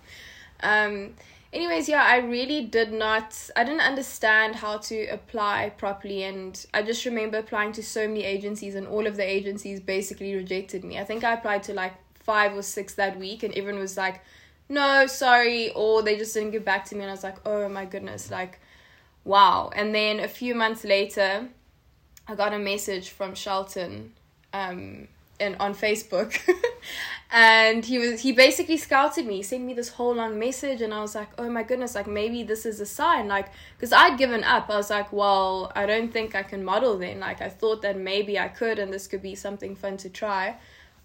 Um, 0.62 1.14
anyways, 1.52 1.88
yeah, 1.88 2.02
I 2.02 2.18
really 2.18 2.64
did 2.64 2.92
not, 2.92 3.50
I 3.56 3.64
didn't 3.64 3.80
understand 3.80 4.56
how 4.56 4.78
to 4.78 5.06
apply 5.06 5.72
properly, 5.76 6.22
and 6.24 6.64
I 6.72 6.82
just 6.82 7.04
remember 7.04 7.38
applying 7.38 7.72
to 7.72 7.82
so 7.82 8.08
many 8.08 8.24
agencies, 8.24 8.74
and 8.74 8.86
all 8.86 9.06
of 9.06 9.16
the 9.16 9.28
agencies 9.28 9.80
basically 9.80 10.34
rejected 10.34 10.84
me. 10.84 10.98
I 10.98 11.04
think 11.04 11.24
I 11.24 11.34
applied 11.34 11.62
to 11.64 11.74
like 11.74 11.94
five 12.14 12.54
or 12.56 12.62
six 12.62 12.94
that 12.94 13.18
week, 13.18 13.42
and 13.42 13.52
everyone 13.54 13.80
was 13.80 13.96
like, 13.96 14.22
no, 14.68 15.06
sorry, 15.06 15.70
or 15.72 16.02
they 16.02 16.16
just 16.16 16.32
didn't 16.34 16.52
get 16.52 16.64
back 16.64 16.84
to 16.86 16.94
me, 16.94 17.02
and 17.02 17.10
I 17.10 17.14
was 17.14 17.24
like, 17.24 17.38
oh 17.46 17.68
my 17.68 17.84
goodness, 17.84 18.30
like, 18.30 18.60
wow. 19.24 19.70
And 19.74 19.94
then 19.94 20.20
a 20.20 20.28
few 20.28 20.54
months 20.54 20.84
later, 20.84 21.48
I 22.26 22.34
got 22.34 22.54
a 22.54 22.58
message 22.58 23.10
from 23.10 23.34
Shelton 23.34 24.12
um, 24.52 25.08
in, 25.38 25.56
on 25.56 25.74
Facebook. 25.74 26.38
and 27.32 27.82
he 27.82 27.98
was 27.98 28.20
he 28.20 28.32
basically 28.32 28.76
scouted 28.76 29.26
me, 29.26 29.36
he 29.36 29.42
sent 29.42 29.64
me 29.64 29.72
this 29.72 29.88
whole 29.88 30.14
long 30.14 30.38
message, 30.38 30.82
and 30.82 30.92
I 30.92 31.00
was 31.00 31.14
like, 31.14 31.30
oh 31.38 31.48
my 31.48 31.62
goodness, 31.62 31.94
like 31.94 32.06
maybe 32.06 32.42
this 32.42 32.66
is 32.66 32.78
a 32.78 32.86
sign, 32.86 33.26
like 33.26 33.48
because 33.74 33.90
I'd 33.90 34.18
given 34.18 34.44
up. 34.44 34.68
I 34.68 34.76
was 34.76 34.90
like, 34.90 35.10
well, 35.12 35.72
I 35.74 35.86
don't 35.86 36.12
think 36.12 36.34
I 36.34 36.42
can 36.42 36.62
model 36.62 36.98
then. 36.98 37.20
Like 37.20 37.40
I 37.40 37.48
thought 37.48 37.80
that 37.82 37.96
maybe 37.96 38.38
I 38.38 38.48
could, 38.48 38.78
and 38.78 38.92
this 38.92 39.06
could 39.06 39.22
be 39.22 39.34
something 39.34 39.74
fun 39.74 39.96
to 39.98 40.10
try. 40.10 40.56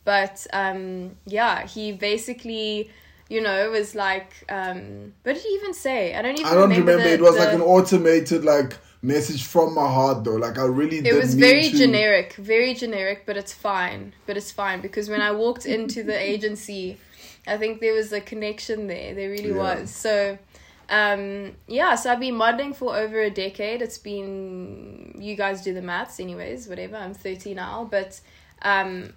But 0.04 0.46
um, 0.52 1.16
yeah, 1.26 1.66
he 1.66 1.94
basically 1.94 2.92
you 3.30 3.42
know, 3.42 3.70
was 3.72 3.94
like, 3.94 4.32
um, 4.48 5.14
what 5.24 5.34
did 5.34 5.44
he 5.44 5.50
even 5.50 5.74
say? 5.74 6.16
I 6.16 6.22
don't 6.22 6.40
even. 6.40 6.46
I 6.46 6.54
don't 6.54 6.70
remember. 6.70 6.92
remember 6.92 7.10
the, 7.10 7.14
it 7.16 7.22
was 7.22 7.36
the, 7.36 7.44
like 7.44 7.54
an 7.54 7.62
automated 7.62 8.46
like 8.46 8.78
message 9.02 9.46
from 9.46 9.74
my 9.76 9.88
heart 9.88 10.24
though. 10.24 10.36
Like 10.36 10.58
I 10.58 10.66
really. 10.66 10.98
It 10.98 11.14
was 11.14 11.36
very 11.36 11.70
to... 11.70 11.78
generic, 11.78 12.34
very 12.34 12.74
generic, 12.74 13.24
but 13.26 13.38
it's 13.38 13.54
fine. 13.54 14.14
But 14.26 14.38
it's 14.38 14.52
fine 14.52 14.82
because 14.82 15.10
when 15.10 15.22
I 15.22 15.32
walked 15.32 15.66
into 15.66 16.04
the 16.04 16.20
agency, 16.34 16.98
I 17.46 17.58
think 17.58 17.80
there 17.80 17.94
was 17.94 18.12
a 18.14 18.22
connection 18.22 18.88
there. 18.88 19.14
There 19.14 19.30
really 19.30 19.50
yeah. 19.50 19.80
was. 19.80 19.92
So. 19.92 20.38
Um, 20.90 21.58
yeah, 21.68 21.96
so 21.96 22.14
I've 22.14 22.22
been 22.22 22.38
modeling 22.38 22.74
for 22.74 22.96
over 22.96 23.20
a 23.20 23.30
decade. 23.30 23.82
It's 23.82 23.98
been 23.98 25.18
you 25.20 25.36
guys 25.36 25.62
do 25.62 25.74
the 25.74 25.82
maths, 25.82 26.18
anyways. 26.22 26.70
Whatever. 26.70 26.96
I'm 26.96 27.14
thirty 27.14 27.54
now, 27.54 27.86
but 27.92 28.22
um, 28.62 29.12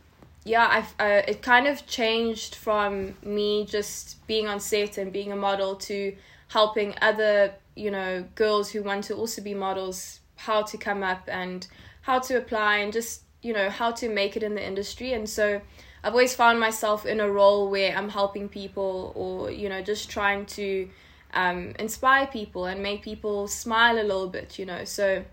yeah, 0.45 0.85
I 0.99 1.05
uh, 1.05 1.23
it 1.29 1.43
kind 1.43 1.69
of 1.69 1.87
changed 1.87 2.57
from 2.57 3.15
me 3.23 3.67
just 3.67 4.27
being 4.27 4.49
on 4.49 4.59
set 4.59 4.99
and 4.99 5.13
being 5.13 5.31
a 5.31 5.37
model 5.37 5.77
to 5.77 6.17
helping 6.49 6.95
other 7.01 7.55
you 7.81 7.91
know 7.91 8.25
girls 8.35 8.71
who 8.71 8.83
want 8.83 9.05
to 9.05 9.15
also 9.15 9.43
be 9.43 9.55
models 9.55 10.21
how 10.37 10.63
to 10.63 10.77
come 10.77 11.03
up 11.03 11.23
and 11.29 11.67
how 12.03 12.19
to 12.19 12.37
apply 12.37 12.77
and 12.79 12.93
just 12.93 13.23
you 13.43 13.53
know 13.53 13.69
how 13.71 13.91
to 13.91 14.09
make 14.09 14.37
it 14.37 14.43
in 14.43 14.55
the 14.55 14.65
industry 14.65 15.13
and 15.13 15.29
so 15.29 15.61
I've 16.03 16.13
always 16.13 16.35
found 16.35 16.59
myself 16.59 17.05
in 17.05 17.21
a 17.21 17.31
role 17.31 17.71
where 17.71 17.95
I'm 17.97 18.09
helping 18.09 18.49
people 18.49 19.13
or 19.15 19.51
you 19.51 19.69
know 19.69 19.83
just 19.83 20.11
trying 20.11 20.47
to 20.47 20.89
um, 21.33 21.73
inspire 21.79 22.27
people 22.27 22.67
and 22.67 22.83
make 22.83 23.03
people 23.03 23.49
smile 23.49 23.97
a 23.97 24.07
little 24.11 24.29
bit 24.29 24.59
you 24.59 24.67
know 24.67 24.85
so 24.85 25.25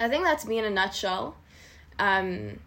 I 0.00 0.08
think 0.08 0.24
that's 0.24 0.46
me 0.46 0.58
in 0.58 0.64
a 0.64 0.70
nutshell 0.70 1.36
um, 1.98 2.58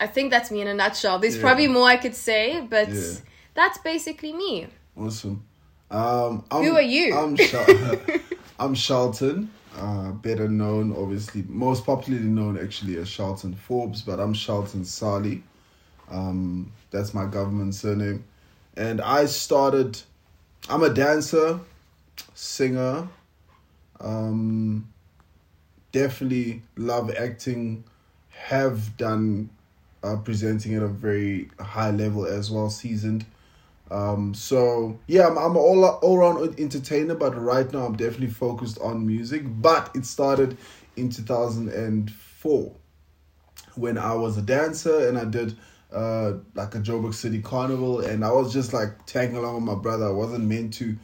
I 0.00 0.06
think 0.06 0.30
that's 0.30 0.50
me 0.50 0.62
in 0.62 0.66
a 0.66 0.74
nutshell. 0.74 1.18
There's 1.18 1.36
yeah. 1.36 1.42
probably 1.42 1.68
more 1.68 1.86
I 1.86 1.96
could 1.96 2.14
say, 2.14 2.66
but 2.68 2.88
yeah. 2.88 3.12
that's 3.54 3.78
basically 3.78 4.32
me. 4.32 4.66
Awesome. 4.96 5.44
Um, 5.90 6.44
Who 6.52 6.76
are 6.76 6.82
you? 6.82 7.14
I'm, 7.16 7.36
I'm 8.60 8.74
Shelton, 8.74 9.50
uh, 9.76 10.12
better 10.12 10.48
known, 10.48 10.94
obviously, 10.96 11.44
most 11.48 11.84
popularly 11.84 12.28
known 12.28 12.58
actually 12.58 12.96
as 12.96 13.08
Shelton 13.08 13.54
Forbes, 13.54 14.02
but 14.02 14.20
I'm 14.20 14.34
Shelton 14.34 14.84
Sali. 14.84 15.42
Um, 16.10 16.72
that's 16.90 17.12
my 17.12 17.26
government 17.26 17.74
surname. 17.74 18.24
And 18.76 19.00
I 19.00 19.26
started, 19.26 20.00
I'm 20.68 20.82
a 20.82 20.90
dancer, 20.90 21.58
singer, 22.34 23.08
um, 24.00 24.88
definitely 25.92 26.62
love 26.76 27.12
acting, 27.14 27.84
have 28.28 28.96
done 28.96 29.50
uh, 30.02 30.16
presenting 30.16 30.74
at 30.74 30.82
a 30.82 30.88
very 30.88 31.50
high 31.58 31.90
level 31.90 32.26
as 32.26 32.50
well, 32.50 32.70
seasoned. 32.70 33.26
Um, 33.90 34.34
so 34.34 34.98
yeah, 35.06 35.26
I'm, 35.26 35.36
I'm 35.36 35.56
all 35.56 35.84
all 35.84 36.16
around 36.16 36.58
entertainer, 36.58 37.14
but 37.14 37.40
right 37.40 37.70
now 37.72 37.86
I'm 37.86 37.96
definitely 37.96 38.28
focused 38.28 38.78
on 38.80 39.06
music. 39.06 39.42
But 39.46 39.90
it 39.94 40.06
started 40.06 40.56
in 40.96 41.10
2004 41.10 42.72
when 43.74 43.98
I 43.98 44.14
was 44.14 44.36
a 44.38 44.42
dancer 44.42 45.08
and 45.08 45.18
I 45.18 45.24
did 45.24 45.56
uh 45.92 46.34
like 46.54 46.74
a 46.74 46.78
Joburg 46.78 47.14
City 47.14 47.42
Carnival, 47.42 48.00
and 48.00 48.24
I 48.24 48.30
was 48.30 48.52
just 48.52 48.72
like 48.72 49.06
tagging 49.06 49.36
along 49.36 49.56
with 49.56 49.64
my 49.64 49.74
brother. 49.74 50.06
I 50.06 50.12
wasn't 50.12 50.44
meant 50.44 50.74
to 50.74 50.96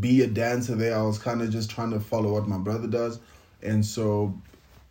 be 0.00 0.22
a 0.22 0.26
dancer 0.26 0.74
there. 0.74 0.96
I 0.96 1.02
was 1.02 1.18
kind 1.18 1.42
of 1.42 1.50
just 1.50 1.70
trying 1.70 1.90
to 1.90 2.00
follow 2.00 2.32
what 2.32 2.48
my 2.48 2.58
brother 2.58 2.88
does, 2.88 3.20
and 3.62 3.86
so 3.86 4.36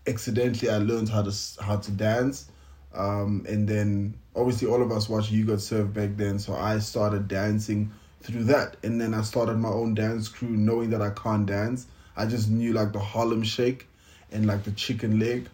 accidentally 0.08 0.70
I 0.70 0.78
learned 0.78 1.10
how 1.10 1.24
to 1.24 1.34
how 1.62 1.78
to 1.78 1.92
dance 1.92 2.51
um, 2.94 3.46
and 3.48 3.68
then 3.68 4.14
obviously 4.36 4.68
all 4.68 4.82
of 4.82 4.92
us 4.92 5.08
watched 5.08 5.32
You 5.32 5.46
Got 5.46 5.62
Served 5.62 5.94
back 5.94 6.12
then, 6.18 6.40
so 6.40 6.54
I 6.54 6.80
started 6.80 7.28
dancing 7.28 7.92
through 8.22 8.46
that. 8.46 8.78
And 8.84 9.00
then 9.00 9.14
I 9.14 9.22
started 9.22 9.58
my 9.58 9.70
own 9.70 9.94
dance 9.94 10.28
crew 10.28 10.50
knowing 10.50 10.90
that 10.92 11.02
I 11.02 11.10
can't 11.12 11.46
dance. 11.46 11.88
I 12.16 12.26
just 12.26 12.50
knew 12.50 12.74
like 12.74 12.94
the 12.94 13.00
Harlem 13.00 13.44
Shake 13.44 13.88
and 14.32 14.46
like 14.46 14.64
the 14.64 14.72
chicken 14.72 15.20
leg. 15.20 15.50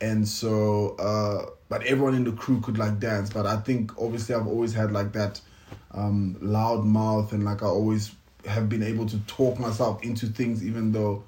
And 0.00 0.28
so 0.28 0.94
uh 0.98 1.50
but 1.68 1.82
everyone 1.84 2.14
in 2.14 2.24
the 2.24 2.32
crew 2.32 2.60
could 2.60 2.78
like 2.78 2.98
dance. 3.00 3.30
But 3.30 3.46
I 3.46 3.56
think 3.56 3.92
obviously 4.00 4.34
I've 4.34 4.46
always 4.46 4.72
had 4.72 4.92
like 4.92 5.12
that 5.12 5.40
um 5.92 6.36
loud 6.40 6.84
mouth 6.84 7.32
and 7.32 7.44
like 7.44 7.62
I 7.62 7.66
always 7.66 8.14
have 8.46 8.68
been 8.68 8.82
able 8.82 9.06
to 9.06 9.18
talk 9.26 9.58
myself 9.58 10.02
into 10.02 10.26
things 10.26 10.64
even 10.64 10.92
though 10.92 11.24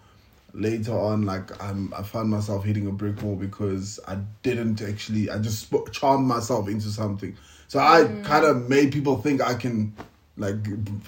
later 0.53 0.93
on, 0.99 1.23
like 1.23 1.63
I'm, 1.63 1.93
I 1.95 2.03
found 2.03 2.31
myself 2.31 2.65
hitting 2.65 2.87
a 2.87 2.93
brick 2.93 3.23
wall 3.23 3.37
because 3.37 4.01
I 4.07 4.19
didn't 4.43 4.83
actually. 4.83 5.31
I 5.31 5.39
just 5.39 5.61
sp- 5.69 5.91
charmed 5.93 6.27
myself 6.27 6.69
into 6.69 6.89
something. 6.89 7.37
So 7.69 7.79
I 7.79 8.03
mm. 8.03 8.25
kind 8.25 8.45
of 8.45 8.69
made 8.69 8.93
people 8.93 9.19
think 9.19 9.43
I 9.43 9.55
can, 9.55 9.95
like, 10.37 10.57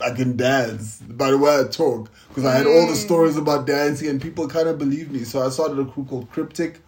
I 0.03 0.11
can 0.11 0.37
dance 0.37 0.99
by 1.01 1.31
the 1.31 1.39
way 1.39 1.59
I 1.59 1.65
talk 1.65 2.11
because 2.29 2.45
I 2.45 2.55
had 2.55 2.67
all 2.67 2.87
the 2.87 2.93
mm. 2.93 2.97
stories 2.97 3.37
about 3.37 3.67
dancing 3.67 4.09
and 4.09 4.21
people 4.21 4.47
kind 4.47 4.69
of 4.69 4.79
believed 4.79 5.11
me. 5.11 5.25
So 5.25 5.45
I 5.45 5.49
started 5.49 5.79
a 5.79 5.85
crew 5.87 6.05
called 6.05 6.31
Cryptic. 6.31 6.81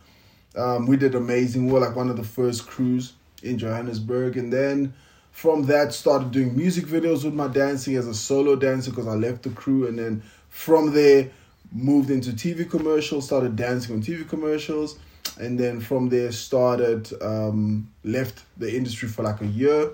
Um, 0.54 0.86
we 0.86 0.98
did 0.98 1.14
amazing. 1.14 1.66
We 1.66 1.72
were 1.72 1.80
like 1.80 1.96
one 1.96 2.10
of 2.10 2.16
the 2.16 2.24
first 2.24 2.66
crews 2.66 3.14
in 3.42 3.58
Johannesburg, 3.58 4.36
and 4.36 4.52
then 4.52 4.92
from 5.30 5.64
that 5.64 5.94
started 5.94 6.30
doing 6.30 6.54
music 6.54 6.84
videos 6.84 7.24
with 7.24 7.32
my 7.32 7.48
dancing 7.48 7.96
as 7.96 8.06
a 8.06 8.14
solo 8.14 8.54
dancer 8.54 8.90
because 8.90 9.06
I 9.06 9.14
left 9.14 9.44
the 9.44 9.50
crew, 9.50 9.86
and 9.88 9.98
then 9.98 10.22
from 10.50 10.92
there 10.92 11.30
moved 11.72 12.10
into 12.10 12.30
TV 12.30 12.68
commercials, 12.68 13.26
started 13.26 13.56
dancing 13.56 13.96
on 13.96 14.02
TV 14.02 14.28
commercials, 14.28 14.98
and 15.40 15.58
then 15.58 15.80
from 15.80 16.08
there 16.08 16.32
started 16.32 17.10
um, 17.22 17.90
left 18.04 18.44
the 18.58 18.74
industry 18.74 19.08
for 19.08 19.22
like 19.22 19.40
a 19.40 19.46
year 19.46 19.90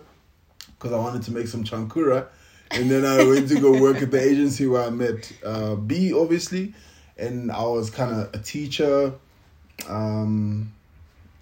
because 0.67 0.93
I 0.93 0.99
wanted 0.99 1.23
to 1.23 1.33
make 1.33 1.49
some 1.49 1.65
chankura, 1.65 2.27
and 2.71 2.91
then 2.91 3.05
I 3.05 3.25
went 3.25 3.49
to 3.49 3.61
go 3.61 3.81
work 3.81 4.03
at 4.03 4.11
the 4.11 4.21
agency 4.21 4.67
where 4.67 4.83
I 4.83 4.91
met 4.91 5.33
uh, 5.45 5.75
B, 5.75 6.13
obviously, 6.13 6.75
and 7.17 7.51
I 7.51 7.63
was 7.63 7.91
kind 7.91 8.15
of 8.15 8.35
a 8.35 8.39
teacher. 8.39 9.13
Um, 9.89 10.73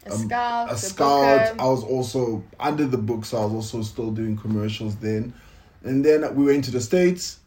a 0.07 0.12
scout, 0.12 0.73
a, 0.73 0.76
scout. 0.76 1.59
I 1.59 1.66
was 1.66 1.83
also 1.83 2.45
under 2.61 2.87
the 2.87 2.99
book, 2.99 3.25
so 3.25 3.38
I 3.38 3.45
was 3.45 3.52
also 3.52 3.83
still 3.83 4.11
doing 4.11 4.37
commercials 4.37 4.97
then. 4.97 5.35
And 5.83 6.05
then 6.05 6.35
we 6.35 6.47
went 6.47 6.64
to 6.64 6.71
the 6.71 6.81
States, 6.81 7.38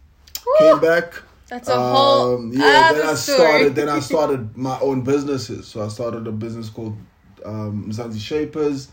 Woo! 0.45 0.53
came 0.59 0.79
back, 0.79 1.13
that's 1.49 1.67
a 1.67 1.75
whole 1.75 2.35
um, 2.35 2.51
yeah. 2.53 2.93
Then 2.93 3.07
I 3.07 3.15
started. 3.15 3.75
Then 3.75 3.89
I 3.89 3.99
started 4.11 4.55
my 4.55 4.79
own 4.79 5.01
businesses. 5.01 5.67
So 5.67 5.83
I 5.83 5.87
started 5.87 6.27
a 6.27 6.31
business 6.31 6.69
called 6.69 6.95
um, 7.43 7.91
Shapers, 8.17 8.89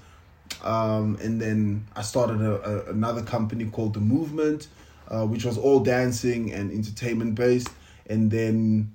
um, 0.64 1.18
and 1.22 1.40
then 1.40 1.86
I 1.94 2.02
started 2.02 2.40
a, 2.40 2.86
a, 2.86 2.90
another 2.90 3.22
company 3.22 3.66
called 3.66 3.92
The 3.92 4.00
Movement, 4.00 4.68
uh, 5.08 5.26
which 5.26 5.44
was 5.44 5.58
all 5.58 5.80
dancing 5.80 6.52
and 6.52 6.72
entertainment 6.72 7.34
based. 7.34 7.68
And 8.08 8.30
then 8.30 8.94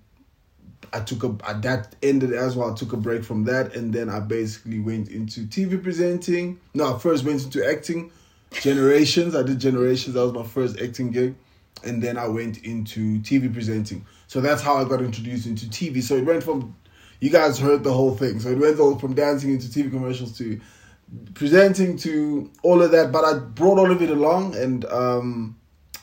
I 0.91 1.01
took 1.01 1.23
a 1.23 1.53
that 1.61 1.95
ended 2.01 2.33
as 2.33 2.55
well. 2.55 2.71
I 2.71 2.75
took 2.75 2.93
a 2.93 2.97
break 2.97 3.23
from 3.23 3.43
that, 3.45 3.75
and 3.75 3.93
then 3.93 4.09
I 4.09 4.21
basically 4.21 4.79
went 4.79 5.09
into 5.09 5.41
TV 5.41 5.81
presenting. 5.81 6.59
No, 6.73 6.95
I 6.95 6.99
first 6.99 7.23
went 7.23 7.43
into 7.43 7.63
acting. 7.63 8.11
Generations. 8.49 9.35
I 9.35 9.43
did 9.43 9.59
Generations. 9.59 10.15
That 10.15 10.25
was 10.25 10.33
my 10.33 10.43
first 10.43 10.81
acting 10.81 11.11
gig 11.11 11.35
and 11.83 12.01
then 12.01 12.17
I 12.17 12.27
went 12.27 12.63
into 12.63 13.19
TV 13.19 13.51
presenting. 13.51 14.05
So 14.27 14.41
that's 14.41 14.61
how 14.61 14.77
I 14.77 14.83
got 14.83 15.01
introduced 15.01 15.45
into 15.45 15.65
TV. 15.65 16.01
So 16.01 16.15
it 16.15 16.25
went 16.25 16.43
from 16.43 16.75
you 17.19 17.29
guys 17.29 17.59
heard 17.59 17.83
the 17.83 17.93
whole 17.93 18.15
thing. 18.15 18.39
So 18.39 18.49
it 18.49 18.57
went 18.57 18.79
all 18.79 18.97
from 18.97 19.13
dancing 19.13 19.51
into 19.51 19.67
TV 19.67 19.91
commercials 19.91 20.37
to 20.39 20.59
presenting 21.33 21.97
to 21.97 22.49
all 22.63 22.81
of 22.81 22.91
that. 22.91 23.11
But 23.11 23.23
I 23.23 23.39
brought 23.39 23.77
all 23.77 23.91
of 23.91 24.01
it 24.01 24.09
along 24.09 24.55
and 24.55 24.85
um, 24.85 25.55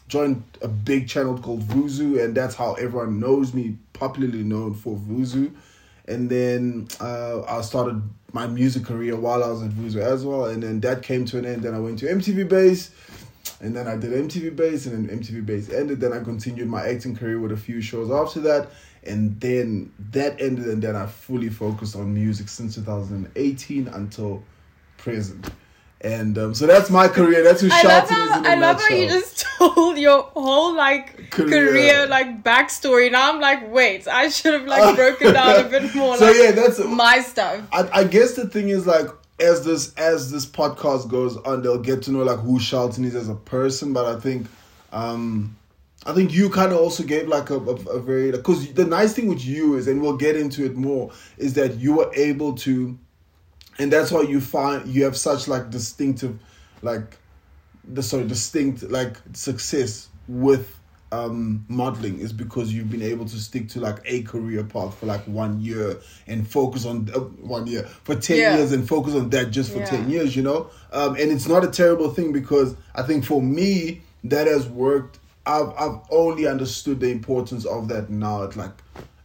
joined 0.06 0.42
a 0.62 0.68
big 0.68 1.08
channel 1.08 1.38
called 1.38 1.62
Vuzu, 1.62 2.22
and 2.22 2.34
that's 2.34 2.54
how 2.54 2.74
everyone 2.74 3.18
knows 3.20 3.52
me, 3.52 3.76
popularly 3.92 4.44
known 4.44 4.74
for 4.74 4.96
Vuzu. 4.96 5.52
And 6.06 6.30
then 6.30 6.88
uh, 7.00 7.42
I 7.42 7.60
started 7.60 8.00
my 8.32 8.46
music 8.46 8.84
career 8.84 9.16
while 9.16 9.42
I 9.42 9.48
was 9.48 9.62
at 9.62 9.70
Vuzu 9.70 10.00
as 10.00 10.24
well, 10.24 10.46
and 10.46 10.62
then 10.62 10.80
that 10.80 11.02
came 11.02 11.24
to 11.26 11.38
an 11.38 11.46
end. 11.46 11.62
Then 11.62 11.74
I 11.74 11.80
went 11.80 11.98
to 12.00 12.06
MTV 12.06 12.48
Base 12.48 12.90
and 13.60 13.74
then 13.74 13.88
I 13.88 13.96
did 13.96 14.12
MTV 14.12 14.54
Base, 14.54 14.86
and 14.86 15.08
then 15.08 15.18
MTV 15.18 15.44
Base 15.44 15.70
ended. 15.70 16.00
Then 16.00 16.12
I 16.12 16.20
continued 16.20 16.68
my 16.68 16.86
acting 16.86 17.16
career 17.16 17.40
with 17.40 17.52
a 17.52 17.56
few 17.56 17.80
shows 17.80 18.10
after 18.10 18.40
that, 18.40 18.68
and 19.04 19.40
then 19.40 19.92
that 20.12 20.40
ended, 20.40 20.66
and 20.66 20.82
then 20.82 20.94
I 20.94 21.06
fully 21.06 21.48
focused 21.48 21.96
on 21.96 22.14
music 22.14 22.48
since 22.48 22.76
2018 22.76 23.88
until 23.88 24.42
present. 24.96 25.50
And 26.00 26.38
um, 26.38 26.54
so 26.54 26.66
that's 26.66 26.90
my 26.90 27.08
career. 27.08 27.42
That's 27.42 27.60
who 27.60 27.68
I 27.72 27.82
love 27.82 28.08
how, 28.08 28.42
I 28.44 28.54
love 28.54 28.80
how 28.80 28.94
you 28.94 29.08
just 29.08 29.44
told 29.58 29.98
your 29.98 30.22
whole 30.22 30.72
like 30.74 31.30
career. 31.30 31.70
career. 31.70 32.06
like 32.06 32.44
backstory. 32.44 33.10
Now 33.10 33.32
I'm 33.32 33.40
like, 33.40 33.72
wait, 33.72 34.06
I 34.06 34.28
should 34.28 34.54
have 34.54 34.66
like 34.68 34.94
broken 34.94 35.34
down 35.34 35.66
a 35.66 35.68
bit 35.68 35.92
more. 35.96 36.16
so 36.16 36.26
like, 36.26 36.36
yeah, 36.36 36.52
that's 36.52 36.78
my 36.78 37.20
stuff. 37.20 37.66
I, 37.72 37.88
I 37.92 38.04
guess 38.04 38.34
the 38.34 38.46
thing 38.46 38.68
is 38.68 38.86
like 38.86 39.08
as 39.40 39.64
this 39.64 39.94
as 39.94 40.30
this 40.30 40.46
podcast 40.46 41.08
goes 41.08 41.36
on, 41.38 41.62
they'll 41.62 41.78
get 41.78 42.02
to 42.02 42.10
know 42.10 42.22
like 42.22 42.38
who 42.38 42.58
Shelton 42.58 43.04
is 43.04 43.14
as 43.14 43.28
a 43.28 43.34
person. 43.34 43.92
But 43.92 44.06
I 44.06 44.20
think, 44.20 44.46
um, 44.92 45.56
I 46.06 46.12
think 46.12 46.32
you 46.32 46.50
kind 46.50 46.72
of 46.72 46.78
also 46.78 47.02
gave 47.02 47.28
like 47.28 47.50
a, 47.50 47.58
a, 47.58 47.74
a 47.74 48.00
very 48.00 48.30
because 48.30 48.72
the 48.72 48.84
nice 48.84 49.14
thing 49.14 49.28
with 49.28 49.44
you 49.44 49.76
is, 49.76 49.88
and 49.88 50.00
we'll 50.00 50.16
get 50.16 50.36
into 50.36 50.64
it 50.64 50.76
more, 50.76 51.12
is 51.36 51.54
that 51.54 51.76
you 51.76 51.94
were 51.94 52.10
able 52.14 52.54
to, 52.56 52.98
and 53.78 53.92
that's 53.92 54.10
why 54.10 54.22
you 54.22 54.40
find 54.40 54.88
you 54.88 55.04
have 55.04 55.16
such 55.16 55.48
like 55.48 55.70
distinctive, 55.70 56.38
like, 56.82 57.18
the 57.84 58.02
sorry 58.02 58.26
distinct 58.26 58.82
like 58.84 59.16
success 59.32 60.08
with 60.26 60.77
um 61.10 61.64
modeling 61.68 62.18
is 62.18 62.32
because 62.32 62.72
you've 62.72 62.90
been 62.90 63.02
able 63.02 63.24
to 63.24 63.36
stick 63.38 63.68
to 63.68 63.80
like 63.80 63.96
a 64.04 64.22
career 64.22 64.62
path 64.62 64.94
for 64.98 65.06
like 65.06 65.22
one 65.26 65.58
year 65.60 65.98
and 66.26 66.46
focus 66.46 66.84
on 66.84 67.08
uh, 67.14 67.20
one 67.20 67.66
year 67.66 67.82
for 68.04 68.14
10 68.14 68.36
Yeah. 68.36 68.56
years 68.56 68.72
and 68.72 68.86
focus 68.86 69.14
on 69.14 69.30
that 69.30 69.50
just 69.50 69.72
for 69.72 69.78
Yeah. 69.78 69.86
10 69.86 70.10
years 70.10 70.36
you 70.36 70.42
know 70.42 70.68
um 70.92 71.14
and 71.16 71.30
it's 71.32 71.48
not 71.48 71.64
a 71.64 71.68
terrible 71.68 72.10
thing 72.10 72.32
because 72.32 72.76
i 72.94 73.02
think 73.02 73.24
for 73.24 73.40
me 73.40 74.02
that 74.24 74.46
has 74.46 74.66
worked 74.68 75.18
i've 75.46 75.72
i've 75.78 75.98
only 76.10 76.46
understood 76.46 77.00
the 77.00 77.10
importance 77.10 77.64
of 77.64 77.88
that 77.88 78.10
now 78.10 78.42
at 78.44 78.54
like 78.56 78.72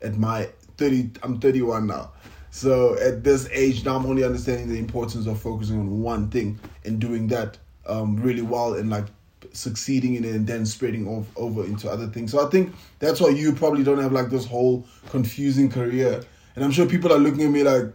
at 0.02 0.18
my 0.18 0.48
30 0.78 1.12
i'm 1.22 1.38
31 1.40 1.86
now 1.88 2.12
so 2.50 2.98
at 3.00 3.24
this 3.26 3.50
age 3.52 3.84
now 3.84 3.98
i'm 3.98 4.06
only 4.06 4.24
understanding 4.24 4.70
the 4.70 4.80
importance 4.80 5.28
of 5.28 5.38
focusing 5.42 5.80
on 5.80 6.02
one 6.02 6.30
thing 6.30 6.58
and 6.86 7.00
doing 7.00 7.28
that 7.28 7.58
um 7.88 8.16
really 8.18 8.42
well 8.42 8.76
and 8.76 8.90
like 8.90 9.06
succeeding 9.54 10.16
in 10.16 10.24
it 10.24 10.36
and 10.36 10.48
then 10.48 10.66
spreading 10.66 11.08
off 11.08 11.26
over 11.36 11.64
into 11.66 11.90
other 11.90 12.08
things. 12.08 12.32
So 12.32 12.46
I 12.46 12.50
think 12.50 12.74
that's 13.00 13.20
why 13.20 13.30
you 13.30 13.54
probably 13.54 13.84
don't 13.84 14.00
have 14.00 14.12
like 14.12 14.30
this 14.30 14.46
whole 14.46 14.86
confusing 15.10 15.70
career. 15.70 16.24
And 16.56 16.64
I'm 16.64 16.72
sure 16.72 16.86
people 16.86 17.12
are 17.12 17.18
looking 17.20 17.44
at 17.44 17.52
me 17.52 17.64
like, 17.64 17.86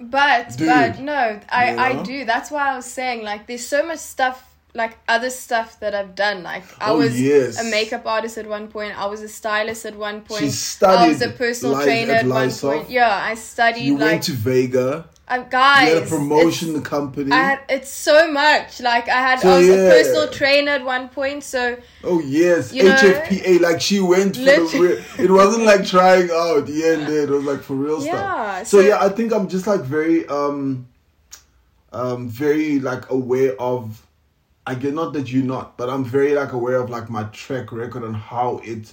But 0.00 0.56
Dude, 0.56 0.68
but 0.68 1.00
no, 1.00 1.40
I 1.48 1.76
I 1.76 2.02
do. 2.02 2.24
That's 2.24 2.50
why 2.50 2.72
I 2.72 2.76
was 2.76 2.86
saying 2.86 3.22
like 3.24 3.46
there's 3.46 3.66
so 3.66 3.86
much 3.86 3.98
stuff 4.00 4.48
like 4.74 4.98
other 5.06 5.30
stuff 5.30 5.78
that 5.80 5.94
I've 5.94 6.14
done. 6.14 6.42
Like 6.42 6.64
I 6.80 6.90
Oh, 6.90 6.98
was 6.98 7.20
yes. 7.20 7.60
a 7.60 7.64
makeup 7.70 8.06
artist 8.06 8.38
at 8.38 8.46
one 8.48 8.68
point. 8.68 8.98
I 8.98 9.06
was 9.06 9.20
a 9.22 9.28
stylist 9.28 9.84
at 9.86 9.96
one 9.96 10.22
point. 10.22 10.40
She 10.40 10.46
I 10.46 10.50
studied 10.50 11.08
was 11.08 11.22
a 11.22 11.28
personal 11.30 11.80
trainer 11.82 12.14
at 12.14 12.24
at 12.24 12.26
one 12.28 12.50
point. 12.50 12.90
Yeah, 12.90 13.14
I 13.14 13.34
studied 13.34 13.82
you 13.84 13.98
like 13.98 14.10
went 14.10 14.22
to 14.24 14.32
Vega, 14.32 15.06
uh, 15.38 15.42
guys. 15.44 15.88
you 15.88 15.94
had 15.94 16.02
a 16.04 16.06
promotion 16.06 16.68
it's- 16.70 16.86
company. 16.86 17.30
I 17.32 17.36
had 17.42 17.60
it's 17.68 17.90
so 17.90 18.30
much. 18.30 18.80
Like 18.80 19.08
I 19.08 19.20
had 19.28 19.40
So, 19.40 19.50
I 19.50 19.58
was 19.58 19.66
yeah. 19.68 19.74
a 19.74 19.90
personal 19.90 20.28
trainer 20.28 20.72
at 20.72 20.84
one 20.84 21.08
point. 21.08 21.42
So 21.44 21.76
oh 22.04 22.20
yes, 22.20 22.72
You 22.72 22.84
know, 22.84 22.94
HFPA. 22.96 23.60
Like 23.60 23.80
she 23.80 24.00
went 24.00 24.36
for 24.36 24.42
the 24.42 24.78
real. 24.80 25.24
It 25.24 25.30
wasn't 25.30 25.64
like 25.64 25.86
trying 25.86 26.30
out 26.30 26.68
Yeah, 26.68 26.92
and. 26.94 27.08
It 27.12 27.28
was 27.30 27.44
like 27.44 27.60
for 27.62 27.74
real 27.74 28.04
Yeah, 28.04 28.12
stuff. 28.62 28.66
So, 28.68 28.80
so- 28.80 28.86
yeah, 28.88 28.98
I 29.00 29.08
think 29.08 29.32
I'm 29.32 29.48
just 29.48 29.66
like 29.66 29.80
very 29.80 30.26
um, 30.28 30.86
um, 31.92 32.28
very 32.28 32.80
like 32.80 33.10
aware 33.10 33.54
of. 33.60 34.06
I 34.64 34.76
get 34.76 34.94
not 34.94 35.12
that 35.14 35.32
you're 35.32 35.42
not, 35.44 35.76
but 35.76 35.90
I'm 35.90 36.04
very 36.04 36.34
like 36.34 36.52
aware 36.52 36.76
of 36.76 36.88
like 36.88 37.10
my 37.10 37.24
track 37.24 37.72
record 37.72 38.04
and 38.04 38.14
how 38.14 38.58
it, 38.62 38.92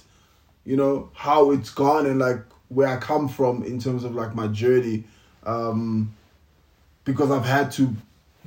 you 0.64 0.76
know, 0.76 1.10
how 1.14 1.52
it's 1.52 1.70
gone 1.70 2.06
and 2.06 2.18
like 2.18 2.40
where 2.68 2.88
I 2.88 2.96
come 2.96 3.28
from 3.28 3.62
in 3.62 3.78
terms 3.78 4.02
of 4.02 4.14
like 4.16 4.34
my 4.34 4.48
journey, 4.48 5.04
um, 5.44 6.12
because 7.04 7.30
I've 7.30 7.44
had 7.44 7.70
to 7.72 7.94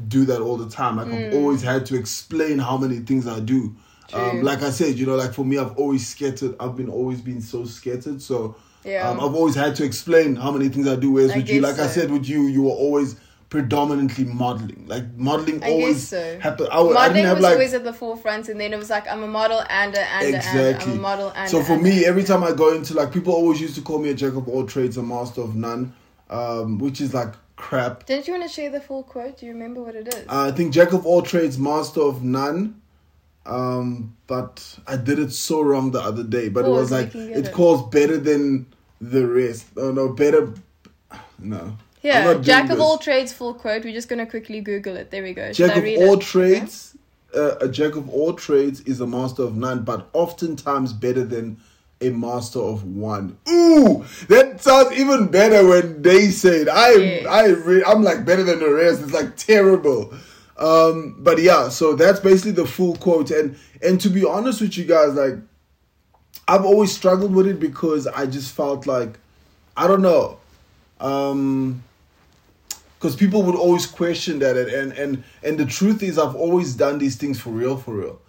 do 0.07 0.25
that 0.25 0.41
all 0.41 0.57
the 0.57 0.69
time. 0.69 0.97
Like 0.97 1.07
I've 1.07 1.33
always 1.35 1.61
had 1.61 1.85
to 1.87 1.95
explain 1.95 2.59
how 2.59 2.77
many 2.77 2.97
things 2.99 3.27
I 3.27 3.39
do. 3.39 3.75
Um, 4.13 4.43
like 4.43 4.61
I 4.61 4.69
said, 4.69 4.97
you 4.99 5.05
know, 5.05 5.15
like 5.15 5.33
for 5.33 5.43
me, 5.45 5.57
I've 5.57 5.75
always 5.77 6.07
scattered. 6.07 6.55
I've 6.59 6.75
been 6.75 6.89
always 6.89 7.21
been 7.21 7.41
so 7.41 7.65
scattered. 7.65 8.21
So 8.21 8.55
Yeah. 8.83 9.09
um, 9.09 9.19
I've 9.19 9.33
always 9.33 9.55
had 9.55 9.75
to 9.77 9.83
explain 9.83 10.35
how 10.35 10.51
many 10.51 10.69
things 10.69 10.87
I 10.87 10.95
do. 10.95 11.11
Whereas 11.11 11.31
I 11.31 11.37
with 11.37 11.49
you, 11.49 11.61
like 11.61 11.79
I 11.79 11.87
said, 11.87 12.11
with 12.11 12.27
you, 12.27 12.43
you 12.43 12.63
were 12.63 12.71
always 12.71 13.15
predominantly 13.49 14.25
modeling. 14.25 14.85
Like 14.87 15.05
modeling 15.15 15.63
I 15.63 15.69
always 15.71 16.07
so. 16.07 16.39
happened. 16.39 16.69
I, 16.71 16.79
would- 16.79 16.91
I 16.97 17.07
modeling 17.07 17.13
didn't 17.15 17.27
have 17.27 17.37
was 17.37 17.43
like 17.43 17.53
always 17.53 17.73
at 17.73 17.83
the 17.83 17.93
forefront, 17.93 18.49
and 18.49 18.59
then 18.59 18.73
it 18.73 18.77
was 18.77 18.89
like 18.89 19.07
I'm 19.07 19.23
a 19.23 19.27
model 19.27 19.63
and 19.69 19.95
a 19.95 20.01
and 20.01 20.23
a 20.23 20.25
and 20.25 20.35
exactly. 20.35 20.91
I'm 20.93 20.97
a 20.99 21.01
model 21.01 21.31
and 21.35 21.49
so 21.49 21.59
a, 21.59 21.63
for 21.63 21.73
and 21.73 21.83
me, 21.83 22.05
every 22.05 22.23
time 22.23 22.43
I 22.43 22.51
go 22.51 22.73
into 22.73 22.93
like 22.95 23.11
people 23.13 23.33
always 23.33 23.61
used 23.61 23.75
to 23.75 23.81
call 23.81 23.99
me 23.99 24.09
a 24.09 24.13
jack 24.13 24.33
of 24.33 24.47
all 24.49 24.65
trades, 24.65 24.97
a 24.97 25.03
master 25.03 25.41
of 25.41 25.55
none, 25.55 25.93
um, 26.29 26.77
which 26.79 26.99
is 26.99 27.13
like 27.13 27.33
crap. 27.55 28.05
Didn't 28.05 28.27
you 28.27 28.33
want 28.33 28.45
to 28.45 28.49
share 28.49 28.69
the 28.69 28.81
full 28.81 29.03
quote? 29.03 29.37
Do 29.37 29.45
you 29.45 29.53
remember 29.53 29.81
what 29.81 29.95
it 29.95 30.07
is? 30.07 30.25
Uh, 30.27 30.47
I 30.47 30.51
think 30.51 30.73
jack 30.73 30.93
of 30.93 31.05
all 31.05 31.21
trades, 31.21 31.57
master 31.57 32.01
of 32.01 32.23
none. 32.23 32.81
Um, 33.45 34.15
but 34.27 34.79
I 34.87 34.95
did 34.95 35.19
it 35.19 35.31
so 35.33 35.61
wrong 35.61 35.91
the 35.91 35.99
other 36.01 36.23
day. 36.23 36.47
But 36.49 36.61
it 36.61 36.63
Pause, 36.69 36.79
was 36.79 36.91
like 36.91 37.05
you 37.07 37.11
can 37.11 37.27
get 37.29 37.37
it 37.37 37.45
it. 37.47 37.53
calls 37.53 37.89
better 37.89 38.17
than 38.17 38.65
the 39.01 39.27
rest. 39.27 39.65
Oh 39.77 39.91
no, 39.91 40.09
better. 40.09 40.53
No. 41.39 41.77
Yeah, 42.01 42.33
jack 42.39 42.69
of 42.69 42.79
all 42.81 42.97
trades, 42.97 43.31
full 43.31 43.53
quote. 43.53 43.83
We're 43.83 43.93
just 43.93 44.09
gonna 44.09 44.25
quickly 44.25 44.61
Google 44.61 44.95
it. 44.97 45.09
There 45.11 45.23
we 45.23 45.33
go. 45.33 45.51
Should 45.53 45.67
Jack 45.67 45.77
of 45.77 45.83
all 45.83 46.13
it? 46.13 46.21
trades. 46.21 46.97
Uh, 47.35 47.55
a 47.61 47.67
jack 47.67 47.95
of 47.95 48.09
all 48.09 48.33
trades 48.33 48.81
is 48.81 49.01
a 49.01 49.07
master 49.07 49.41
of 49.43 49.55
none, 49.55 49.83
but 49.83 50.07
oftentimes 50.13 50.93
better 50.93 51.23
than 51.23 51.57
a 52.03 52.11
master 52.11 52.59
of 52.59 52.83
one. 52.83 53.37
Ooh, 53.49 54.05
that 54.27 54.61
sounds 54.61 54.91
even 54.93 55.27
better 55.27 55.65
when 55.67 56.01
they 56.01 56.29
say 56.29 56.61
it. 56.61 56.69
I, 56.69 56.91
Yes. 56.93 57.25
I, 57.25 57.45
re- 57.47 57.83
I'm 57.85 58.03
like 58.03 58.25
better 58.25 58.43
than 58.43 58.59
the 58.59 58.69
rest. 58.73 59.01
It's 59.01 59.13
like 59.13 59.35
terrible. 59.35 60.13
Um, 60.57 61.15
but 61.19 61.41
yeah, 61.41 61.69
so 61.69 61.95
that's 61.95 62.19
basically 62.19 62.51
the 62.51 62.65
full 62.65 62.95
quote. 62.97 63.31
And 63.31 63.57
and 63.81 63.99
to 64.01 64.09
be 64.09 64.25
honest 64.25 64.61
with 64.61 64.77
you 64.77 64.85
guys, 64.85 65.13
like 65.13 65.35
I've 66.47 66.65
always 66.65 66.91
struggled 66.95 67.33
with 67.33 67.47
it 67.47 67.59
because 67.59 68.07
I 68.07 68.25
just 68.25 68.53
felt 68.53 68.85
like 68.85 69.17
I 69.75 69.87
don't 69.87 70.01
know. 70.01 70.37
Um, 70.99 71.83
because 73.03 73.17
people 73.17 73.43
would 73.43 73.55
always 73.55 73.85
question 73.85 74.39
that 74.39 74.55
and, 74.55 74.69
and 74.69 74.91
and 74.93 75.23
and 75.43 75.57
the 75.57 75.65
truth 75.65 76.01
is 76.01 76.17
i've 76.17 76.35
always 76.35 76.73
done 76.73 76.97
these 76.99 77.17
things 77.17 77.37
for 77.37 77.49
real 77.49 77.75
for 77.75 77.95
real 77.95 78.21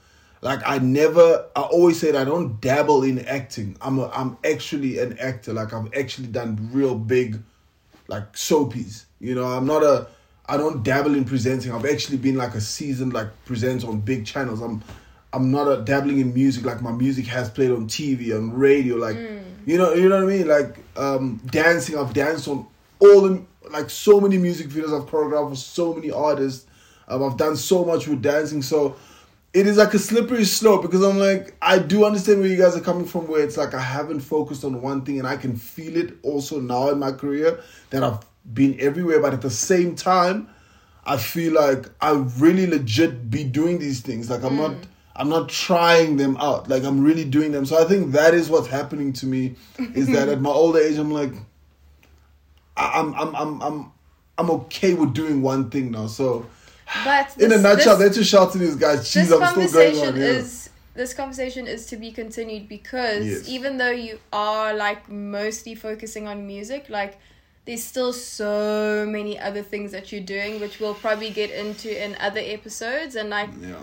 like 0.45 0.61
i 0.67 0.79
never 0.79 1.47
i 1.57 1.63
always 1.63 1.99
said 1.99 2.15
i 2.15 2.23
don't 2.23 2.61
dabble 2.61 3.03
in 3.03 3.19
acting. 3.21 3.77
I'm 3.81 3.99
a, 3.99 4.09
i'm 4.11 4.37
actually 4.45 4.99
an 4.99 5.19
actor. 5.19 5.53
Like 5.53 5.73
i've 5.73 5.93
actually 5.95 6.29
done 6.29 6.71
real 6.73 6.95
big 6.95 7.43
like 8.07 8.35
soapies 8.35 9.07
you 9.19 9.35
know 9.35 9.47
i'm 9.47 9.67
not 9.67 9.83
a 9.83 10.07
i 10.47 10.59
don't 10.59 10.85
dabble 10.85 11.15
in 11.15 11.25
presenting. 11.25 11.73
I've 11.73 11.87
actually 11.87 12.19
been 12.19 12.37
like 12.37 12.55
a 12.55 12.61
seasoned 12.61 13.15
like 13.15 13.29
presenter 13.47 13.89
on 13.89 14.01
big 14.01 14.27
channels. 14.27 14.61
I'm 14.61 14.85
i'm 15.33 15.51
not 15.51 15.67
a 15.67 15.83
dabbling 15.83 16.21
in 16.21 16.35
music. 16.35 16.65
Like 16.65 16.83
my 16.83 16.93
music 16.93 17.27
has 17.27 17.49
played 17.49 17.71
on 17.71 17.89
tv 17.89 18.37
on 18.37 18.53
radio 18.53 18.97
like 18.97 19.17
you 19.65 19.79
know 19.79 19.95
you 19.95 20.11
know 20.11 20.23
what 20.23 20.33
i 20.33 20.37
mean? 20.37 20.47
Like 20.47 20.77
um 20.97 21.41
dancing. 21.47 21.99
I've 21.99 22.13
danced 22.13 22.47
on 22.49 22.67
all 22.99 23.23
the 23.23 23.43
like 23.71 23.89
so 23.89 24.21
many 24.21 24.37
music 24.37 24.69
videos. 24.69 24.93
I've 24.95 25.09
choreographed 25.09 25.51
for 25.51 25.57
so 25.57 25.95
many 25.95 26.11
artists. 26.11 26.67
Um, 27.09 27.23
i've 27.23 27.39
done 27.39 27.57
so 27.57 27.83
much 27.83 28.07
with 28.07 28.21
dancing. 28.21 28.61
So 28.61 28.97
it 29.55 29.69
is 29.69 29.77
like 29.77 29.95
a 29.95 29.99
slippery 30.01 30.45
slope 30.45 30.83
because 30.83 31.03
I'm 31.03 31.19
like, 31.19 31.55
I 31.63 31.79
do 31.79 32.05
understand 32.05 32.41
where 32.41 32.49
you 32.49 32.57
guys 32.57 32.77
are 32.77 32.81
coming 32.81 33.07
from, 33.07 33.29
where 33.29 33.43
it's 33.43 33.57
like 33.57 33.73
I 33.73 33.81
haven't 33.81 34.21
focused 34.21 34.65
on 34.65 34.83
one 34.83 35.03
thing 35.03 35.21
and 35.21 35.29
I 35.29 35.37
can 35.37 35.57
feel 35.57 35.97
it 35.97 36.17
also 36.25 36.59
now 36.61 36.89
in 36.89 36.99
my 36.99 37.13
career 37.13 37.61
that 37.91 38.03
I've 38.03 38.19
been 38.53 38.77
everywhere, 38.81 39.21
but 39.21 39.33
at 39.33 39.43
the 39.43 39.51
same 39.51 39.95
time, 39.95 40.49
I 41.07 41.19
feel 41.19 41.53
like 41.53 41.87
I 42.01 42.13
really 42.39 42.67
legit 42.67 43.31
be 43.31 43.45
doing 43.45 43.79
these 43.79 44.01
things. 44.01 44.29
Like 44.29 44.43
I'm 44.43 44.57
not 44.57 44.73
mm. 44.73 44.85
I'm 45.15 45.29
not 45.29 45.49
trying 45.49 46.17
them 46.17 46.37
out. 46.39 46.69
Like 46.69 46.83
I'm 46.83 47.05
really 47.05 47.25
doing 47.25 47.53
them. 47.53 47.65
So 47.65 47.81
I 47.81 47.85
think 47.87 48.11
that 48.13 48.35
is 48.35 48.51
what's 48.51 48.67
happening 48.67 49.13
to 49.15 49.27
me 49.27 49.55
is 49.95 50.09
that 50.09 50.29
at 50.35 50.41
my 50.41 50.51
older 50.51 50.81
age 50.81 50.99
I'm 50.99 51.13
like 51.13 51.33
I- 52.77 53.01
I'm 53.01 53.15
I'm 53.15 53.37
I'm 53.37 53.63
I'm 53.63 53.93
I'm 54.37 54.51
okay 54.51 54.95
with 54.95 55.15
doing 55.15 55.43
one 55.43 55.71
thing 55.71 55.93
now. 55.93 56.09
So 56.09 56.47
But 57.05 57.37
in 57.39 57.51
a 57.53 57.59
nutshell, 57.59 57.97
this- 57.97 58.07
that's 58.09 58.17
just 58.19 58.31
shouting 58.31 58.61
these 58.61 58.77
guys. 58.77 58.99
This 59.13 59.17
I'm 59.17 59.25
still 59.27 59.39
going 59.41 59.55
conversation 59.55 60.09
on. 60.09 60.17
Yeah. 60.21 60.27
is 60.27 60.71
this 60.95 61.13
conversation 61.13 61.67
is 61.67 61.87
to 61.87 61.97
be 61.97 62.13
continued 62.13 62.69
because 62.69 63.27
Yes. 63.27 63.49
even 63.49 63.79
though 63.79 63.91
you 63.91 64.21
are 64.33 64.73
like 64.75 65.09
mostly 65.11 65.75
focusing 65.75 66.29
on 66.29 66.47
music 66.47 66.89
like 66.89 67.19
there's 67.65 67.83
still 67.83 68.13
so 68.13 69.05
many 69.09 69.37
other 69.41 69.63
things 69.63 69.91
that 69.91 70.13
you're 70.13 70.21
doing 70.23 70.61
which 70.61 70.79
we'll 70.79 70.95
probably 70.95 71.31
get 71.31 71.51
into 71.51 71.89
in 72.05 72.15
other 72.21 72.39
episodes 72.41 73.17
and 73.17 73.29
like 73.31 73.51
yeah. 73.61 73.75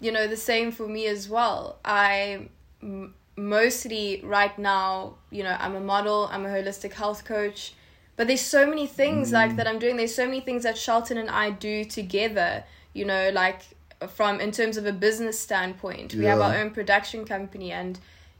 you 0.00 0.12
know 0.12 0.26
the 0.26 0.36
same 0.36 0.70
for 0.70 0.86
me 0.86 1.06
as 1.06 1.26
well 1.26 1.78
i 1.86 2.38
m- 2.82 3.14
mostly 3.36 4.20
right 4.22 4.58
now 4.58 5.14
you 5.30 5.42
know 5.42 5.56
i'm 5.60 5.74
a 5.74 5.80
model 5.80 6.28
i'm 6.32 6.44
a 6.44 6.48
holistic 6.50 6.92
health 6.92 7.24
coach 7.24 7.72
but 8.18 8.26
there's 8.26 8.42
so 8.42 8.66
many 8.66 8.86
things 8.86 9.32
like 9.32 9.56
that 9.56 9.66
i'm 9.66 9.78
doing. 9.78 9.96
There's 9.96 10.14
so 10.14 10.26
many 10.26 10.40
things 10.40 10.64
that 10.64 10.76
shelton 10.76 11.16
and 11.16 11.30
i 11.30 11.48
do 11.48 11.84
together 11.84 12.64
you 12.92 13.06
know 13.06 13.30
like 13.32 13.62
from 14.06 14.40
in 14.40 14.52
terms 14.52 14.76
of 14.76 14.86
a 14.86 14.92
business 14.92 15.38
standpoint. 15.40 16.14
We 16.14 16.24
have 16.26 16.40
our 16.40 16.54
own 16.56 16.70
production 16.70 17.24
company 17.24 17.72
and 17.72 17.98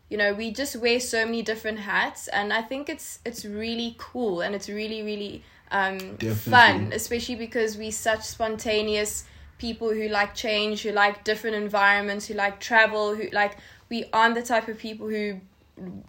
you 0.08 0.16
know 0.16 0.32
we 0.32 0.52
just 0.52 0.76
wear 0.76 1.00
so 1.00 1.24
many 1.24 1.42
different 1.42 1.78
hats. 1.78 2.28
And 2.28 2.52
i 2.52 2.62
think 2.62 2.88
it's 2.88 3.18
it's 3.24 3.44
really 3.44 3.94
cool 3.98 4.40
and 4.40 4.54
it's 4.54 4.68
really 4.68 5.02
really 5.02 5.42
um 5.70 5.98
fun 6.18 6.92
especially 6.94 7.34
because 7.34 7.76
we 7.76 7.90
such 7.90 8.22
spontaneous 8.22 9.24
people 9.58 9.92
who 9.92 10.08
like 10.08 10.34
change 10.34 10.82
who 10.82 10.92
like 10.92 11.24
different 11.24 11.56
environments 11.56 12.26
who 12.26 12.34
like 12.34 12.58
travel 12.58 13.14
who 13.14 13.28
like 13.32 13.58
we 13.90 14.04
aren't 14.12 14.34
the 14.34 14.42
type 14.42 14.68
of 14.68 14.78
people 14.78 15.08
who 15.08 15.40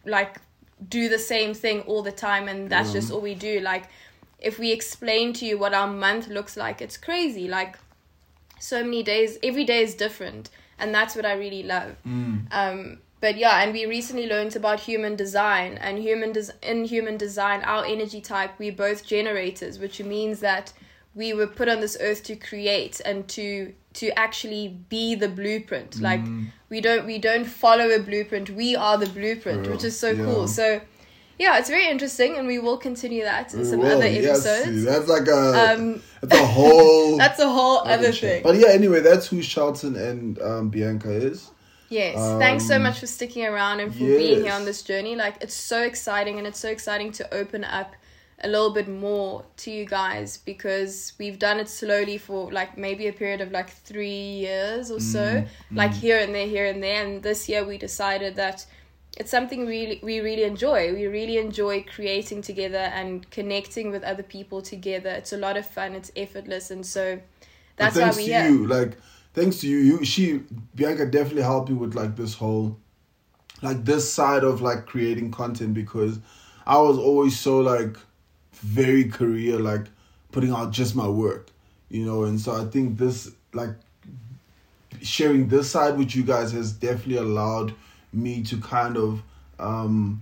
like 0.05 0.39
do 0.88 1.10
the 1.10 1.20
same 1.20 1.54
thing 1.54 1.82
all 1.82 2.02
the 2.02 2.12
time 2.12 2.48
and 2.48 2.70
that's 2.70 2.94
just 2.94 3.12
all 3.12 3.20
we 3.20 3.36
do 3.36 3.60
like 3.60 3.89
if 4.42 4.58
we 4.58 4.72
explain 4.72 5.34
to 5.34 5.46
you 5.46 5.58
what 5.58 5.74
our 5.74 5.88
month 5.88 6.28
looks 6.28 6.56
like, 6.56 6.82
it's 6.82 6.98
crazy. 6.98 7.48
Like 7.48 7.78
so 8.60 8.84
many 8.84 9.04
days, 9.04 9.38
every 9.44 9.65
day 9.65 9.84
is 9.84 9.96
different, 9.96 10.50
and 10.78 10.94
that's 10.94 11.15
what 11.15 11.26
I 11.26 11.34
really 11.34 11.63
love. 11.63 11.96
Mm. 12.08 12.48
Um, 12.52 12.98
but 13.22 13.38
yeah, 13.38 13.62
and 13.62 13.74
we 13.74 13.86
recently 13.86 14.28
learned 14.28 14.56
about 14.56 14.80
human 14.80 15.15
design 15.15 15.74
and 15.74 16.00
human 16.00 16.32
des- 16.32 16.54
in 16.63 16.86
human 16.86 17.18
design, 17.18 17.62
our 17.63 17.84
energy 17.84 18.22
type, 18.22 18.52
we're 18.58 18.72
both 18.72 19.06
generators, 19.06 19.78
which 19.78 20.02
means 20.02 20.39
that 20.39 20.72
we 21.15 21.34
were 21.34 21.48
put 21.48 21.67
on 21.67 21.80
this 21.82 21.98
earth 22.00 22.24
to 22.24 22.36
create 22.36 23.02
and 23.06 23.28
to 23.30 23.74
to 23.93 24.10
actually 24.17 24.78
be 24.89 25.15
the 25.15 25.28
blueprint. 25.28 26.00
Like 26.02 26.22
we 26.69 26.80
don't 26.82 27.06
we 27.06 27.17
don't 27.17 27.45
follow 27.45 27.89
a 27.89 28.00
blueprint. 28.00 28.50
We 28.52 28.76
are 28.76 28.98
the 28.98 29.08
blueprint, 29.10 29.67
which 29.67 29.84
is 29.84 30.00
so 30.00 30.12
Yeah. 30.12 30.26
cool. 30.26 30.48
So 30.48 30.82
yeah, 31.39 31.58
it's 31.58 31.69
very 31.69 31.88
interesting, 31.88 32.36
and 32.38 32.45
we 32.48 32.60
will 32.60 32.78
continue 32.78 33.24
that 33.24 33.54
in 33.54 33.62
We 33.62 33.65
some 33.65 33.80
will, 33.80 33.98
other 33.98 34.08
yes, 34.08 34.45
episodes. 34.45 34.84
that's 34.84 35.08
like 35.08 35.28
a 35.28 35.74
Um, 35.74 36.02
that's 36.22 36.34
a 36.41 36.45
whole 36.45 37.17
That's 37.24 37.39
a 37.39 37.50
whole 37.50 37.78
other 37.88 38.12
thing. 38.12 38.43
But 38.43 38.56
yeah, 38.58 38.67
anyway, 38.69 39.00
that's 39.00 39.28
who 39.28 39.41
Shelton 39.41 39.95
and 39.95 40.39
um, 40.41 40.69
Bianca 40.69 41.10
is. 41.12 41.50
Yes, 41.88 42.15
thanks 42.38 42.67
so 42.67 42.76
Um, 42.76 42.84
much 42.84 43.00
for 43.00 43.08
sticking 43.08 43.45
around 43.48 43.80
and 43.80 43.91
for 43.91 44.04
being 44.04 44.43
here 44.43 44.52
on 44.54 44.65
this 44.65 44.84
journey. 44.84 45.15
Like, 45.15 45.36
it's 45.41 45.56
so 45.56 45.82
exciting, 45.82 46.38
and 46.38 46.45
it's 46.45 46.60
so 46.60 46.69
exciting 46.69 47.12
to 47.13 47.34
open 47.34 47.63
up 47.63 47.93
a 48.41 48.47
little 48.47 48.71
bit 48.71 48.88
more 48.88 49.43
to 49.58 49.71
you 49.71 49.86
guys 49.86 50.38
because 50.38 51.13
we've 51.19 51.38
done 51.39 51.60
it 51.60 51.67
slowly 51.67 52.17
for 52.17 52.52
like 52.52 52.78
maybe 52.78 53.08
a 53.08 53.13
period 53.13 53.41
of 53.41 53.52
like 53.52 53.69
three 53.69 54.10
years 54.45 54.91
or 54.91 54.99
so, 54.99 55.19
Mm, 55.19 55.47
like 55.71 55.93
here 55.93 56.17
and 56.17 56.34
there, 56.34 56.47
here 56.47 56.65
and 56.65 56.82
there. 56.82 57.06
And 57.06 57.21
this 57.21 57.49
year 57.49 57.65
we 57.65 57.78
decided 57.78 58.36
that 58.36 58.65
it's 59.17 59.32
something 59.32 59.65
really 59.65 59.99
we 60.04 60.21
really 60.21 60.43
enjoy. 60.43 60.93
We 60.93 61.08
really 61.08 61.38
enjoy 61.38 61.84
creating 61.84 62.41
together 62.41 62.78
and 62.78 63.30
connecting 63.32 63.91
with 63.91 64.04
other 64.04 64.23
people 64.23 64.62
together. 64.62 65.10
It's 65.10 65.34
a 65.34 65.38
lot 65.38 65.58
of 65.58 65.65
fun. 65.65 65.93
It's 65.93 66.12
effortless, 66.15 66.71
and 66.71 66.86
so 66.86 67.19
that's 67.75 67.95
why 67.95 68.04
thanks 68.04 68.17
we 68.17 68.25
to 68.28 68.32
here. 68.32 68.49
you, 68.49 68.67
like 68.67 68.97
thanks 69.34 69.60
to 69.62 69.67
you, 69.67 69.78
you 69.78 70.06
she 70.06 70.43
Bianca 70.75 71.06
definitely 71.06 71.41
helped 71.41 71.69
me 71.69 71.75
with 71.75 71.95
like 71.95 72.15
this 72.15 72.36
whole 72.36 72.78
like 73.62 73.84
this 73.84 74.12
side 74.12 74.43
of 74.43 74.62
like 74.62 74.86
creating 74.86 75.32
content 75.32 75.73
because 75.73 76.19
I 76.65 76.78
was 76.78 76.97
always 76.97 77.38
so 77.38 77.60
like 77.60 77.97
very 78.62 79.06
career 79.06 79.60
like 79.60 79.86
putting 80.32 80.52
out 80.52 80.72
just 80.72 80.95
my 80.95 81.08
work, 81.08 81.50
you 81.89 82.06
know, 82.06 82.24
and 82.24 82.39
so 82.39 82.54
I 82.54 82.65
think 82.65 82.98
this 82.98 83.32
like 83.54 83.72
sharing 85.02 85.48
this 85.48 85.69
side 85.72 85.98
with 85.98 86.15
you 86.15 86.24
guys 86.24 86.52
has 86.52 86.72
definitely 86.72 87.17
allowed 87.17 87.74
me 88.12 88.43
to 88.43 88.58
kind 88.58 88.98
of 88.98 89.22
um 89.60 90.22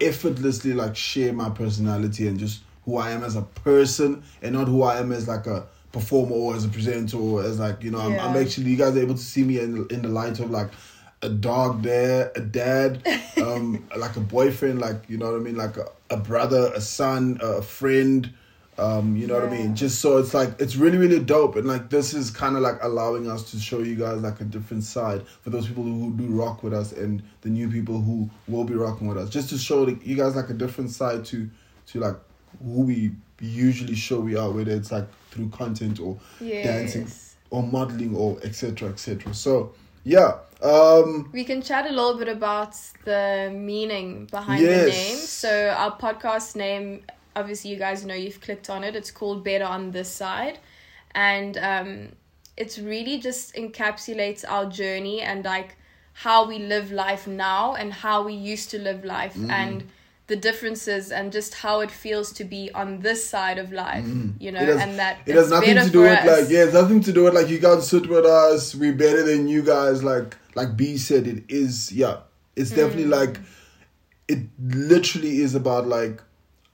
effortlessly 0.00 0.72
like 0.72 0.96
share 0.96 1.32
my 1.32 1.48
personality 1.50 2.26
and 2.26 2.38
just 2.38 2.62
who 2.84 2.96
I 2.96 3.12
am 3.12 3.22
as 3.22 3.36
a 3.36 3.42
person 3.42 4.22
and 4.42 4.54
not 4.54 4.66
who 4.68 4.82
I 4.82 4.98
am 4.98 5.12
as 5.12 5.28
like 5.28 5.46
a 5.46 5.66
performer 5.92 6.34
or 6.34 6.56
as 6.56 6.64
a 6.64 6.68
presenter 6.68 7.16
or 7.16 7.42
as 7.42 7.60
like 7.60 7.82
you 7.82 7.90
know 7.90 8.00
I'm, 8.00 8.18
I'm 8.18 8.36
actually 8.36 8.70
you 8.70 8.76
guys 8.76 8.96
are 8.96 9.00
able 9.00 9.14
to 9.14 9.20
see 9.20 9.44
me 9.44 9.60
in 9.60 9.86
in 9.90 10.02
the 10.02 10.08
light 10.08 10.40
of 10.40 10.50
like 10.50 10.70
a 11.22 11.28
dog 11.28 11.82
there 11.82 12.32
a 12.34 12.40
dad 12.40 13.06
um 13.42 13.86
like 13.96 14.16
a 14.16 14.20
boyfriend 14.20 14.80
like 14.80 15.08
you 15.08 15.18
know 15.18 15.30
what 15.30 15.40
I 15.40 15.44
mean? 15.44 15.56
Like 15.56 15.76
a, 15.76 15.86
a 16.12 16.16
brother 16.16 16.72
a 16.74 16.80
son 16.80 17.38
a 17.40 17.62
friend 17.62 18.32
um 18.78 19.16
you 19.16 19.26
know 19.26 19.34
what 19.34 19.44
I 19.44 19.50
mean? 19.50 19.76
Just 19.76 20.00
so 20.00 20.16
it's 20.16 20.32
like 20.32 20.58
it's 20.58 20.76
really 20.76 20.96
really 20.96 21.20
dope. 21.20 21.56
And 21.56 21.66
like 21.68 21.90
this 21.90 22.14
is 22.14 22.30
kind 22.30 22.56
of 22.56 22.62
like 22.62 22.78
allowing 22.82 23.30
us 23.30 23.50
to 23.50 23.58
show 23.58 23.80
you 23.80 23.96
guys 23.96 24.22
like 24.22 24.40
a 24.40 24.44
different 24.44 24.84
side 24.84 25.26
for 25.42 25.50
those 25.50 25.66
people 25.68 25.84
who 25.84 26.12
do 26.16 26.26
rock 26.28 26.62
with 26.62 26.72
us 26.72 26.92
and 26.92 27.22
the 27.42 27.50
new 27.50 27.68
people 27.70 28.00
who 28.00 28.30
will 28.48 28.64
be 28.64 28.74
rocking 28.74 29.08
with 29.08 29.18
us. 29.18 29.28
Just 29.28 29.50
to 29.50 29.58
show 29.58 29.82
like, 29.82 30.04
you 30.06 30.16
guys 30.16 30.36
like 30.36 30.48
a 30.48 30.54
different 30.54 30.90
side 30.90 31.24
to 31.26 31.50
to 31.88 32.00
like 32.00 32.16
who 32.64 32.82
we 32.82 33.12
usually 33.40 33.94
show 33.94 34.20
we 34.20 34.36
are 34.36 34.50
whether 34.50 34.72
it's 34.72 34.92
like 34.92 35.06
through 35.30 35.48
content 35.50 36.00
or 36.00 36.18
dancing 36.40 37.08
or 37.50 37.62
modeling 37.62 38.14
or 38.14 38.38
etc 38.44 38.88
etc 38.88 39.34
so 39.34 39.74
yeah 40.04 40.38
um 40.62 41.28
We 41.32 41.44
can 41.44 41.60
chat 41.62 41.86
a 41.86 41.90
little 41.90 42.16
bit 42.18 42.28
about 42.28 42.74
the 43.04 43.50
meaning 43.52 44.26
behind 44.26 44.62
Yes. 44.62 44.84
the 44.84 44.90
name. 44.90 45.16
So 45.16 45.68
our 45.76 45.96
podcast 45.98 46.54
name, 46.56 47.04
obviously 47.34 47.70
you 47.72 47.76
guys 47.78 48.04
know 48.04 48.14
you've 48.14 48.40
clicked 48.40 48.70
on 48.70 48.84
it. 48.84 48.94
It's 48.94 49.10
called 49.10 49.42
Better 49.44 49.64
on 49.64 49.90
This 49.90 50.08
Side. 50.08 50.58
And 51.14 51.56
um 51.58 52.08
it's 52.56 52.78
really 52.78 53.18
just 53.18 53.54
encapsulates 53.54 54.44
our 54.48 54.66
journey 54.66 55.20
and 55.20 55.44
like 55.44 55.76
how 56.12 56.46
we 56.46 56.58
live 56.58 56.92
life 56.92 57.26
now 57.26 57.74
and 57.74 57.92
how 57.92 58.22
we 58.22 58.34
used 58.34 58.70
to 58.70 58.78
live 58.78 59.04
life 59.04 59.34
Mm. 59.34 59.50
and 59.50 59.84
the 60.28 60.36
differences 60.36 61.10
and 61.10 61.32
just 61.32 61.54
how 61.54 61.80
it 61.80 61.90
feels 61.90 62.32
to 62.32 62.44
be 62.44 62.70
on 62.72 63.00
this 63.00 63.28
side 63.28 63.58
of 63.58 63.72
life, 63.72 64.06
you 64.38 64.52
know, 64.52 64.60
Mm. 64.60 64.66
Has- 64.66 64.80
and 64.82 64.98
that 64.98 65.18
it 65.26 65.34
has 65.34 65.50
nothing 65.50 65.76
to 65.76 65.90
do 65.90 66.00
with 66.02 66.18
us. 66.18 66.40
like 66.40 66.50
yeah 66.50 66.64
it's 66.64 66.72
nothing 66.74 67.00
to 67.02 67.12
do 67.12 67.24
with 67.24 67.34
like 67.34 67.48
you 67.48 67.58
guys 67.58 67.88
sit 67.88 68.08
with 68.08 68.24
us 68.24 68.74
we're 68.74 68.92
better 68.94 69.22
than 69.24 69.48
you 69.48 69.62
guys 69.62 70.02
like 70.04 70.36
like 70.54 70.76
b 70.76 70.96
said 70.96 71.26
it 71.26 71.44
is 71.48 71.90
yeah 71.92 72.18
it's 72.56 72.70
definitely 72.70 73.04
Mm. 73.04 73.10
like 73.20 73.38
it 74.28 74.38
literally 74.62 75.40
is 75.40 75.54
about 75.54 75.86
like 75.88 76.22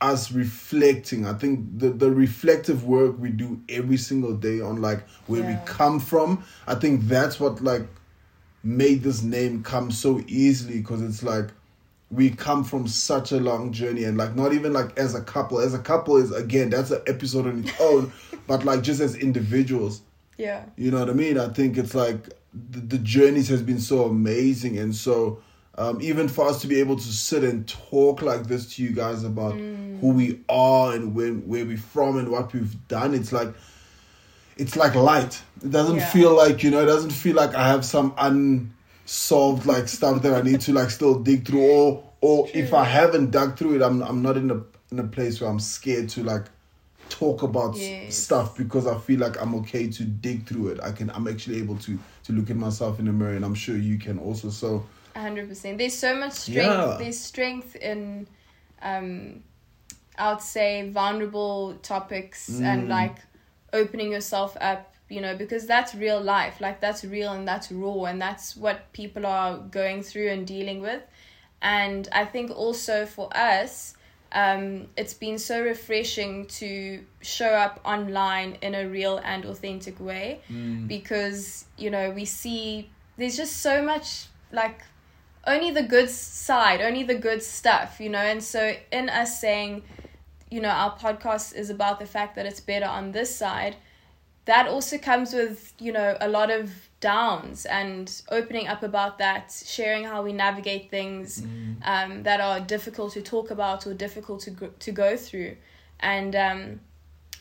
us 0.00 0.30
reflecting 0.30 1.26
i 1.26 1.32
think 1.32 1.60
the 1.78 1.88
the 1.90 2.10
reflective 2.10 2.84
work 2.84 3.18
we 3.18 3.30
do 3.30 3.60
every 3.68 3.96
single 3.96 4.34
day 4.34 4.60
on 4.60 4.80
like 4.80 5.00
where 5.26 5.42
we 5.42 5.56
come 5.64 5.98
from 5.98 6.44
i 6.68 6.74
think 6.74 7.02
that's 7.08 7.40
what 7.40 7.60
like 7.62 7.86
made 8.62 9.02
this 9.02 9.22
name 9.22 9.62
come 9.62 9.90
so 9.90 10.20
easily 10.28 10.78
because 10.78 11.02
it's 11.02 11.22
like 11.22 11.48
we 12.10 12.30
come 12.30 12.64
from 12.64 12.88
such 12.88 13.32
a 13.32 13.36
long 13.38 13.70
journey 13.72 14.04
and 14.04 14.16
like 14.16 14.34
not 14.34 14.52
even 14.52 14.72
like 14.72 14.96
as 14.98 15.14
a 15.14 15.20
couple. 15.22 15.58
As 15.60 15.74
a 15.74 15.78
couple 15.78 16.16
is 16.16 16.32
again 16.32 16.70
that's 16.70 16.90
an 16.90 17.02
episode 17.06 17.46
on 17.46 17.64
its 17.64 17.80
own 17.80 18.12
but 18.46 18.64
like 18.64 18.82
just 18.82 19.00
as 19.00 19.14
individuals. 19.16 20.00
Yeah. 20.38 20.64
you 20.76 20.90
know 20.92 21.00
what 21.00 21.10
i 21.10 21.14
mean? 21.14 21.36
I 21.38 21.48
think 21.48 21.76
it's 21.76 21.94
like 21.96 22.28
the, 22.70 22.78
the 22.80 22.98
journeys 22.98 23.48
has 23.48 23.60
been 23.60 23.80
so 23.80 24.04
amazing 24.04 24.78
and 24.78 24.94
so 24.94 25.40
um, 25.76 26.00
even 26.00 26.28
for 26.28 26.48
us 26.48 26.60
to 26.62 26.66
be 26.66 26.80
able 26.80 26.96
to 26.96 27.02
sit 27.06 27.44
and 27.44 27.66
talk 27.68 28.22
like 28.22 28.44
this 28.44 28.74
to 28.76 28.82
you 28.82 28.90
guys 28.90 29.22
about 29.24 29.54
who 29.54 30.08
we 30.10 30.40
are 30.48 30.92
and 30.94 31.14
where, 31.14 31.32
where 31.32 31.64
we're 31.64 31.76
from 31.76 32.18
and 32.18 32.28
what 32.30 32.52
we've 32.52 32.74
done 32.88 33.14
it's 33.14 33.32
like 33.32 33.52
it's 34.56 34.76
like 34.76 34.94
light. 34.96 35.40
It 35.62 35.70
doesn't 35.70 35.96
Yeah. 35.98 36.06
feel 36.06 36.36
like 36.36 36.62
you 36.64 36.70
know 36.70 36.82
it 36.82 36.86
doesn't 36.86 37.10
feel 37.12 37.36
like 37.36 37.54
i 37.54 37.66
have 37.68 37.84
some 37.84 38.14
unsolved 39.08 39.64
like 39.64 39.88
stuff 39.88 40.20
that 40.22 40.34
i 40.34 40.42
need 40.42 40.60
to 40.60 40.72
like 40.72 40.90
still 40.90 41.18
dig 41.18 41.46
through 41.46 41.62
or 41.62 42.04
or 42.20 42.46
if 42.52 42.74
i 42.74 42.84
haven't 42.84 43.30
dug 43.30 43.56
through 43.56 43.74
it 43.74 43.82
i'm 43.82 44.02
i'm 44.02 44.20
not 44.22 44.36
in 44.36 44.50
a 44.50 44.60
in 44.92 44.98
a 44.98 45.04
place 45.04 45.40
where 45.40 45.48
i'm 45.48 45.58
scared 45.60 46.08
to 46.10 46.22
like 46.22 46.44
talk 47.08 47.42
about 47.42 47.74
Yes. 47.74 48.14
stuff 48.16 48.56
because 48.58 48.86
i 48.86 48.98
feel 48.98 49.18
like 49.18 49.40
i'm 49.40 49.54
okay 49.56 49.88
to 49.88 50.04
dig 50.04 50.46
through 50.46 50.68
it 50.68 50.80
i 50.82 50.92
can 50.92 51.08
i'm 51.10 51.26
actually 51.26 51.56
able 51.58 51.76
to 51.78 51.98
to 52.24 52.32
look 52.34 52.50
at 52.50 52.56
myself 52.56 52.98
in 52.98 53.06
the 53.06 53.12
mirror 53.12 53.32
and 53.34 53.44
i'm 53.46 53.54
sure 53.54 53.76
you 53.76 53.98
can 53.98 54.18
also 54.18 54.50
so 54.50 54.84
hundred 55.16 55.48
percent. 55.48 55.78
There's 55.78 55.94
so 55.98 56.14
much 56.14 56.32
strength. 56.34 56.56
Yeah. 56.68 56.96
There's 56.96 57.18
strength 57.18 57.74
in, 57.74 58.28
um, 58.80 59.42
I 60.16 60.30
would 60.32 60.42
say 60.42 60.88
vulnerable 60.90 61.74
topics 61.82 62.48
and 62.60 62.84
Mm. 62.86 62.88
like 62.88 63.16
opening 63.72 64.12
yourself 64.12 64.56
up. 64.60 64.94
You 65.08 65.20
know, 65.20 65.36
because 65.36 65.66
that's 65.66 65.94
real 65.94 66.20
life. 66.20 66.60
Like 66.60 66.80
that's 66.80 67.04
real 67.04 67.32
and 67.32 67.48
that's 67.48 67.72
raw 67.72 68.04
and 68.04 68.20
that's 68.20 68.56
what 68.56 68.92
people 68.92 69.24
are 69.26 69.58
going 69.58 70.02
through 70.02 70.30
and 70.30 70.46
dealing 70.46 70.82
with. 70.82 71.02
And 71.62 72.08
I 72.12 72.24
think 72.24 72.50
also 72.50 73.06
for 73.06 73.34
us, 73.36 73.94
um, 74.32 74.88
it's 74.96 75.14
been 75.14 75.38
so 75.38 75.62
refreshing 75.62 76.46
to 76.46 77.02
show 77.22 77.48
up 77.48 77.80
online 77.84 78.58
in 78.60 78.74
a 78.74 78.86
real 78.86 79.18
and 79.24 79.44
authentic 79.46 79.98
way 80.00 80.40
because 80.86 81.64
you 81.78 81.90
know 81.90 82.10
we 82.10 82.24
see 82.24 82.90
there's 83.16 83.36
just 83.36 83.58
so 83.58 83.82
much 83.82 84.26
like 84.52 84.82
only 85.46 85.70
the 85.70 85.82
good 85.82 86.10
side 86.10 86.82
only 86.82 87.04
the 87.04 87.14
good 87.14 87.42
stuff 87.42 88.00
you 88.00 88.10
know 88.10 88.18
and 88.18 88.42
so 88.42 88.74
in 88.92 89.08
us 89.08 89.40
saying 89.40 89.82
you 90.50 90.60
know 90.60 90.68
our 90.68 90.96
podcast 90.98 91.54
is 91.54 91.70
about 91.70 91.98
the 91.98 92.06
fact 92.06 92.36
that 92.36 92.44
it's 92.44 92.60
better 92.60 92.86
on 92.86 93.12
this 93.12 93.34
side 93.34 93.76
that 94.48 94.66
also 94.66 94.96
comes 94.96 95.34
with 95.34 95.74
you 95.78 95.92
know 95.92 96.16
a 96.22 96.28
lot 96.28 96.50
of 96.50 96.72
downs 97.00 97.66
and 97.66 98.22
opening 98.30 98.66
up 98.66 98.82
about 98.82 99.18
that 99.18 99.52
sharing 99.64 100.04
how 100.04 100.22
we 100.22 100.32
navigate 100.32 100.90
things 100.90 101.44
um, 101.82 102.22
that 102.22 102.40
are 102.40 102.58
difficult 102.58 103.12
to 103.12 103.20
talk 103.20 103.50
about 103.50 103.86
or 103.86 103.92
difficult 103.92 104.40
to 104.40 104.50
go, 104.50 104.68
to 104.80 104.90
go 104.90 105.16
through. 105.16 105.54
And 106.00 106.34
um, 106.34 106.80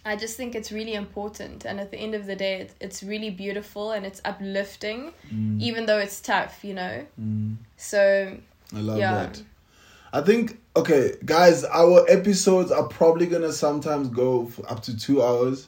I 0.06 0.16
just 0.16 0.38
think 0.38 0.54
it's 0.54 0.72
really 0.72 0.94
important. 0.94 1.66
And 1.66 1.80
at 1.80 1.92
the 1.92 1.98
end 1.98 2.14
of 2.14 2.26
the 2.26 2.36
day 2.36 2.62
it, 2.62 2.74
it's 2.82 3.02
really 3.02 3.32
beautiful 3.32 3.94
and 3.94 4.06
it's 4.06 4.22
uplifting 4.26 5.14
even 5.60 5.86
though 5.86 6.00
it's 6.00 6.20
tough 6.20 6.64
you 6.64 6.74
know? 6.74 7.06
So 7.78 8.38
i 8.76 8.80
love 8.80 8.98
yeah. 8.98 9.14
that. 9.14 9.42
I 10.14 10.22
think 10.22 10.60
okay, 10.76 11.16
guys. 11.26 11.64
Our 11.64 12.06
episodes 12.10 12.72
are 12.72 12.88
probably 12.88 13.28
gonna 13.28 13.52
sometimes 13.52 14.08
go 14.10 14.46
for 14.46 14.70
up 14.72 14.82
to 14.84 14.98
two 14.98 15.22
hours, 15.22 15.68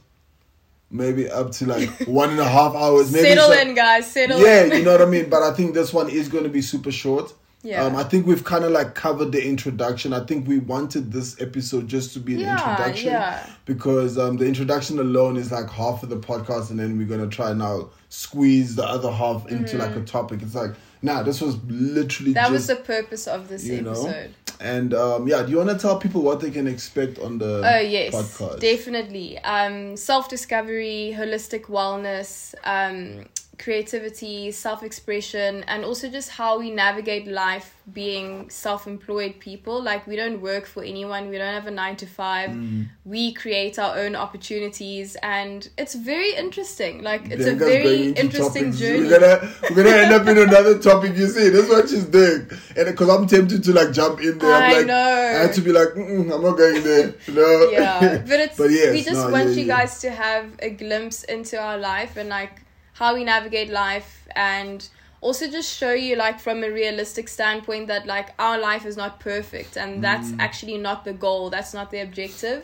maybe 0.92 1.30
up 1.30 1.52
to 1.52 1.66
like 1.66 1.90
one 2.08 2.30
and 2.32 2.40
a 2.40 2.48
half 2.48 2.74
hours. 2.76 3.12
Maybe 3.12 3.30
settle 3.30 3.50
so- 3.54 3.60
in 3.62 3.76
guys 3.76 4.10
settle 4.12 4.40
Yeah, 4.40 4.64
in 4.66 4.72
you 4.72 4.84
know 4.84 4.92
what 4.94 5.02
I 5.02 5.06
mean. 5.06 5.30
But 5.30 5.44
I 5.44 5.54
think 5.54 5.74
this 5.74 5.94
one 5.94 6.10
is 6.10 6.28
gonna 6.30 6.50
be 6.50 6.62
super 6.62 6.92
short. 6.92 7.34
Yeah. 7.62 7.84
Um, 7.84 7.98
I 7.98 8.04
think 8.06 8.26
we've 8.26 8.46
kind 8.46 8.64
of 8.64 8.72
like 8.72 8.96
covered 8.96 9.34
the 9.34 9.46
introduction. 9.46 10.14
I 10.14 10.22
think 10.26 10.48
we 10.48 10.60
wanted 10.60 11.12
this 11.12 11.42
episode 11.42 11.90
just 11.90 12.14
to 12.14 12.20
be 12.22 12.36
an 12.36 12.40
Yeah, 12.40 12.54
introduction 12.70 13.12
yeah. 13.12 13.46
because 13.66 14.18
um, 14.18 14.38
the 14.38 14.46
introduction 14.46 14.98
alone 14.98 15.36
is 15.36 15.52
like 15.52 15.70
half 15.70 16.02
of 16.02 16.08
the 16.08 16.16
podcast, 16.16 16.70
and 16.70 16.80
then 16.80 16.98
we're 16.98 17.06
gonna 17.06 17.28
try 17.28 17.52
now 17.52 17.90
squeeze 18.08 18.76
the 18.78 18.86
other 18.86 19.12
half 19.12 19.46
into 19.50 19.78
like 19.78 19.94
a 19.96 20.02
topic. 20.02 20.42
It's 20.42 20.56
like, 20.56 20.72
nah, 21.02 21.24
this 21.24 21.42
was 21.42 21.58
literally. 21.68 22.34
That 22.34 22.52
was 22.52 22.68
the 22.68 22.76
purpose 22.76 23.28
of 23.28 23.48
this 23.50 23.66
you 23.66 23.82
know. 23.82 23.92
episode. 23.92 24.34
and 24.60 24.94
um, 24.94 25.28
yeah. 25.28 25.44
Do 25.44 25.52
you 25.52 25.58
want 25.58 25.70
to 25.70 25.78
tell 25.78 25.98
people 26.00 26.22
what 26.22 26.40
they 26.42 26.52
can 26.52 26.68
expect 26.68 27.20
on 27.20 27.38
the 27.38 27.62
Oh 27.66 27.80
yes, 27.80 28.14
podcast? 28.14 28.60
definitely. 28.60 29.38
Um, 29.40 29.96
self 29.98 30.30
discovery, 30.30 31.16
holistic 31.18 31.64
wellness, 31.66 32.54
um, 32.64 33.26
creativity, 33.60 34.52
self 34.52 34.82
expression, 34.84 35.64
and 35.68 35.84
also 35.86 36.10
just 36.10 36.30
how 36.30 36.58
we 36.60 36.72
navigate 36.72 37.28
life 37.28 37.76
being 37.94 38.50
self 38.50 38.88
employed 38.88 39.40
people. 39.40 39.82
Like 39.82 40.08
we 40.08 40.16
don't 40.16 40.42
work 40.42 40.66
for 40.66 40.84
anyone. 40.84 41.30
We 41.30 41.38
don't 41.38 41.54
have 41.54 41.68
a 41.68 41.72
nine 41.72 41.96
to 41.98 42.06
five. 42.06 42.52
Mm. 42.52 42.88
We 43.06 43.34
create 43.34 43.78
our 43.78 43.98
own 43.98 44.16
opportunities, 44.16 45.18
and 45.22 45.68
it's 45.78 45.96
very 45.96 46.34
interesting. 46.36 47.04
Like 47.04 47.30
it's 47.30 47.46
a 47.46 47.56
very 47.56 48.12
interesting 48.14 48.72
topics. 48.72 48.80
journey. 48.80 49.02
We're 49.02 49.20
gonna 49.20 49.54
we're 49.70 49.84
gonna 49.84 49.98
end 49.98 50.14
up 50.14 50.28
in 50.28 50.38
another 50.38 50.80
topic. 50.80 51.16
You 51.16 51.28
see, 51.28 51.50
that's 51.50 51.70
what 51.70 51.90
she's 51.90 52.06
doing, 52.06 52.50
and 52.78 52.86
because 52.88 53.10
I'm 53.10 53.28
tempted 53.28 53.64
to 53.64 53.74
like 53.74 53.92
jump 53.92 54.22
in 54.22 54.38
there, 54.38 54.54
I'm 54.56 54.64
I 54.64 54.74
like, 54.78 54.86
know. 54.88 54.96
I 54.96 55.44
had 55.44 55.54
to 55.54 55.62
be 55.62 55.72
like, 55.72 55.90
I'm 55.96 56.28
not 56.28 56.58
going 56.58 56.84
there. 56.84 57.14
No. 57.28 57.70
yeah 57.72 58.00
but 58.18 58.40
it's 58.46 58.58
But 58.58 58.72
yes, 58.72 58.92
we 58.94 59.04
just 59.04 59.26
no, 59.26 59.32
want 59.32 59.50
yeah, 59.50 59.56
you 59.56 59.66
yeah. 59.66 59.78
guys 59.78 60.00
to 60.02 60.12
have 60.12 60.46
a 60.60 60.70
glimpse 60.70 61.24
into 61.24 61.60
our 61.60 61.78
life 61.78 62.18
and 62.18 62.30
like 62.30 62.62
how 63.00 63.10
we 63.18 63.24
navigate 63.24 63.70
life 63.88 64.12
and 64.36 64.88
also 65.22 65.46
just 65.58 65.70
show 65.82 65.94
you 66.08 66.16
like 66.26 66.40
from 66.40 66.64
a 66.64 66.70
realistic 66.82 67.28
standpoint 67.28 67.88
that 67.88 68.06
like 68.16 68.30
our 68.40 68.58
life 68.70 68.86
is 68.92 68.96
not 69.04 69.20
perfect 69.20 69.74
and 69.78 69.92
that's 70.08 70.30
Mm. 70.32 70.40
actually 70.48 70.78
not 70.78 71.00
the 71.10 71.14
goal 71.28 71.50
that's 71.56 71.74
not 71.80 71.88
the 71.92 72.00
objective 72.08 72.60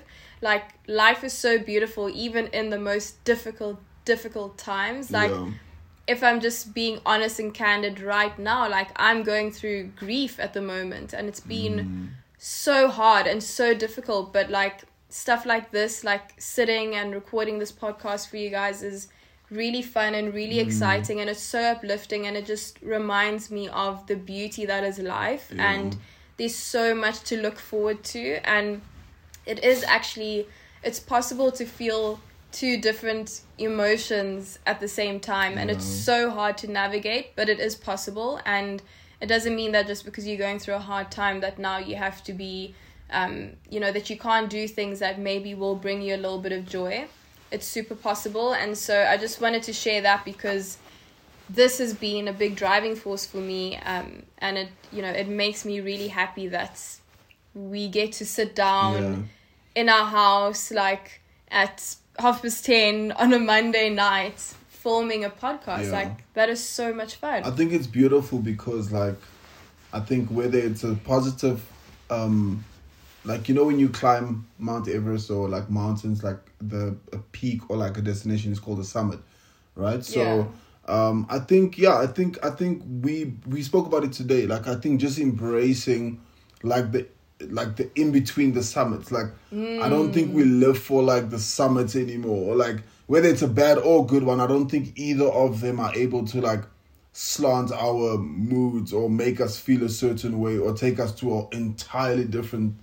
like 0.49 0.65
life 0.87 1.21
is 1.29 1.33
so 1.47 1.51
beautiful 1.71 2.05
even 2.25 2.43
in 2.59 2.69
the 2.69 2.79
most 2.91 3.23
difficult 3.31 3.77
difficult 4.13 4.51
times 4.57 5.11
like 5.19 5.31
Yeah. 5.31 5.51
if 6.15 6.19
I'm 6.27 6.39
just 6.47 6.73
being 6.73 6.99
honest 7.11 7.39
and 7.39 7.51
candid 7.63 7.99
right 7.99 8.37
now, 8.37 8.61
like 8.77 8.89
I'm 9.07 9.23
going 9.23 9.49
through 9.57 9.79
grief 10.03 10.33
at 10.45 10.51
the 10.57 10.61
moment 10.61 11.13
and 11.17 11.27
it's 11.29 11.39
been 11.57 11.75
Mm. 11.79 12.07
so 12.37 12.77
hard 12.99 13.25
and 13.31 13.41
so 13.41 13.73
difficult. 13.85 14.31
But 14.37 14.47
like 14.51 14.77
stuff 15.09 15.41
like 15.53 15.71
this, 15.71 16.03
like 16.11 16.27
sitting 16.37 16.93
and 16.99 17.07
recording 17.21 17.57
this 17.59 17.71
podcast 17.83 18.23
for 18.29 18.37
you 18.37 18.51
guys 18.51 18.83
is 18.83 19.07
really 19.49 19.81
fun 19.81 20.15
and 20.15 20.33
really 20.33 20.55
Mm. 20.57 20.65
exciting 20.67 21.19
and 21.21 21.29
it's 21.29 21.41
so 21.41 21.61
uplifting 21.61 22.25
and 22.27 22.35
it 22.35 22.45
just 22.45 22.79
reminds 22.81 23.51
me 23.51 23.67
of 23.69 24.05
the 24.07 24.15
beauty 24.15 24.65
that 24.65 24.83
is 24.83 24.97
life 24.99 25.51
Yeah. 25.55 25.71
and 25.73 25.97
there's 26.37 26.55
so 26.55 26.93
much 26.95 27.21
to 27.29 27.37
look 27.37 27.59
forward 27.59 28.03
to 28.03 28.39
and 28.43 28.81
it 29.45 29.63
is 29.63 29.83
actually 29.83 30.47
it's 30.83 30.99
possible 30.99 31.51
to 31.51 31.65
feel 31.65 32.19
two 32.51 32.77
different 32.79 33.41
emotions 33.57 34.57
at 34.65 34.79
the 34.79 34.87
same 34.87 35.19
time 35.19 35.57
and 35.57 35.69
it's 35.69 35.85
so 35.85 36.29
hard 36.29 36.57
to 36.57 36.67
navigate 36.67 37.35
but 37.35 37.49
it 37.49 37.59
is 37.59 37.75
possible 37.75 38.39
and 38.45 38.81
it 39.21 39.27
doesn't 39.27 39.55
mean 39.55 39.71
that 39.71 39.85
just 39.87 40.05
because 40.05 40.27
you're 40.27 40.37
going 40.37 40.59
through 40.59 40.75
a 40.75 40.79
hard 40.79 41.09
time 41.11 41.39
that 41.41 41.59
now 41.59 41.77
you 41.77 41.95
have 41.95 42.23
to 42.23 42.33
be 42.33 42.73
um, 43.11 43.51
you 43.69 43.79
know 43.79 43.91
that 43.91 44.09
you 44.09 44.17
can't 44.17 44.49
do 44.49 44.67
things 44.67 44.99
that 44.99 45.19
maybe 45.19 45.53
will 45.53 45.75
bring 45.75 46.01
you 46.01 46.15
a 46.15 46.17
little 46.25 46.39
bit 46.39 46.51
of 46.51 46.65
joy 46.65 47.05
it's 47.51 47.67
super 47.67 47.95
possible. 47.95 48.53
And 48.53 48.77
so 48.77 49.05
i 49.09 49.17
just 49.17 49.41
wanted 49.41 49.63
to 49.63 49.73
share 49.73 50.01
that 50.01 50.25
because 50.25 50.77
this 51.49 51.77
has 51.77 51.93
been 51.93 52.27
a 52.27 52.33
big 52.33 52.55
driving 52.55 52.95
force 52.95 53.25
for 53.25 53.37
me 53.37 53.77
um, 53.77 54.23
and 54.39 54.57
it 54.57 54.69
you 54.91 55.01
know 55.01 55.11
it 55.11 55.27
makes 55.27 55.63
me 55.63 55.79
really 55.79 56.07
happy 56.07 56.47
that 56.47 56.81
we 57.53 57.87
get 57.87 58.11
to 58.11 58.25
sit 58.25 58.55
down 58.55 59.29
in 59.75 59.87
our 59.87 60.07
house 60.07 60.71
like 60.71 61.21
at 61.51 61.95
half 62.17 62.41
past 62.41 62.65
10 62.65 63.11
on 63.11 63.31
a 63.31 63.37
monday 63.37 63.91
night 63.91 64.55
filming 64.85 65.25
a 65.25 65.31
podcast. 65.31 65.85
Yeah. 65.85 65.99
like 65.99 66.33
that 66.35 66.47
is 66.47 66.63
so 66.63 66.93
much 66.93 67.15
fun. 67.15 67.43
I 67.43 67.49
think 67.49 67.73
it's 67.73 67.87
beautiful 67.87 68.37
because 68.37 68.91
like 68.91 69.17
I 69.91 69.99
think 69.99 70.29
whether 70.29 70.59
it's 70.59 70.83
a 70.83 70.93
positive 70.93 71.65
um 72.11 72.63
like 73.25 73.49
you 73.49 73.55
know 73.55 73.65
when 73.65 73.79
you 73.79 73.89
climb 73.89 74.47
Mount 74.59 74.87
Everest 74.87 75.29
or 75.31 75.49
like 75.49 75.69
mountains 75.69 76.23
like 76.23 76.39
the 76.61 76.95
a 77.11 77.17
peak 77.17 77.69
or 77.69 77.77
like 77.77 77.97
a 77.97 78.01
destination 78.01 78.51
is 78.51 78.59
called 78.59 78.79
a 78.79 78.83
summit, 78.83 79.19
right? 79.75 80.03
So 80.05 80.51
um 80.87 81.25
I 81.29 81.39
think 81.39 81.77
yeah, 81.77 81.97
I 81.97 82.07
think 82.07 82.43
I 82.45 82.51
think 82.51 82.83
we 83.01 83.33
we 83.47 83.63
spoke 83.63 83.87
about 83.87 84.03
it 84.03 84.13
today. 84.13 84.45
Like 84.45 84.67
I 84.67 84.75
think 84.75 85.01
just 85.01 85.19
embracing 85.19 86.21
like 86.63 86.91
the 86.91 87.07
like 87.49 87.75
the 87.75 87.89
in 87.99 88.11
between 88.11 88.53
the 88.53 88.63
summits. 88.63 89.11
Like 89.11 89.27
I 89.51 89.89
don't 89.89 90.13
think 90.13 90.33
we 90.33 90.43
live 90.43 90.77
for 90.77 91.03
like 91.03 91.29
the 91.29 91.39
summits 91.39 91.95
anymore. 91.95 92.53
Or 92.53 92.55
like 92.55 92.77
whether 93.07 93.27
it's 93.27 93.41
a 93.41 93.47
bad 93.47 93.77
or 93.79 94.05
good 94.05 94.23
one, 94.23 94.39
I 94.39 94.47
don't 94.47 94.69
think 94.69 94.97
either 94.97 95.25
of 95.25 95.61
them 95.61 95.79
are 95.79 95.93
able 95.95 96.25
to 96.27 96.41
like 96.41 96.63
slant 97.13 97.71
our 97.71 98.17
moods 98.17 98.91
or 98.91 99.09
make 99.09 99.39
us 99.39 99.57
feel 99.57 99.83
a 99.83 99.89
certain 99.89 100.39
way 100.39 100.57
or 100.57 100.73
take 100.73 100.99
us 100.99 101.15
to 101.15 101.39
an 101.39 101.47
entirely 101.53 102.25
different 102.25 102.75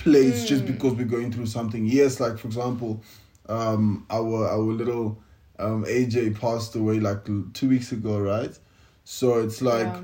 place 0.00 0.44
just 0.44 0.66
because 0.66 0.94
we're 0.94 1.04
going 1.06 1.30
through 1.32 1.46
something. 1.46 1.86
Yes, 1.86 2.18
like 2.20 2.38
for 2.38 2.48
example, 2.48 3.02
um, 3.48 4.04
our 4.10 4.48
our 4.48 4.58
little 4.58 5.22
um, 5.58 5.84
AJ 5.84 6.40
passed 6.40 6.74
away 6.74 6.98
like 7.00 7.24
two 7.52 7.68
weeks 7.68 7.92
ago, 7.92 8.18
right? 8.18 8.56
So 9.04 9.38
it's 9.40 9.60
like 9.62 9.86
Yeah. 9.86 10.00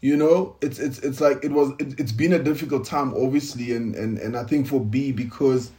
you 0.00 0.16
know 0.16 0.56
it's 0.60 0.78
it's 0.78 0.98
it's 1.00 1.20
like 1.20 1.44
it 1.44 1.52
was 1.52 1.70
it, 1.78 1.98
it's 2.00 2.12
been 2.12 2.32
a 2.32 2.38
difficult 2.42 2.84
time 2.84 3.14
obviously 3.14 3.72
and 3.72 3.94
and 3.94 4.18
and 4.18 4.36
i 4.36 4.42
think 4.44 4.66
for 4.66 4.80
b 4.80 5.12
because 5.12 5.70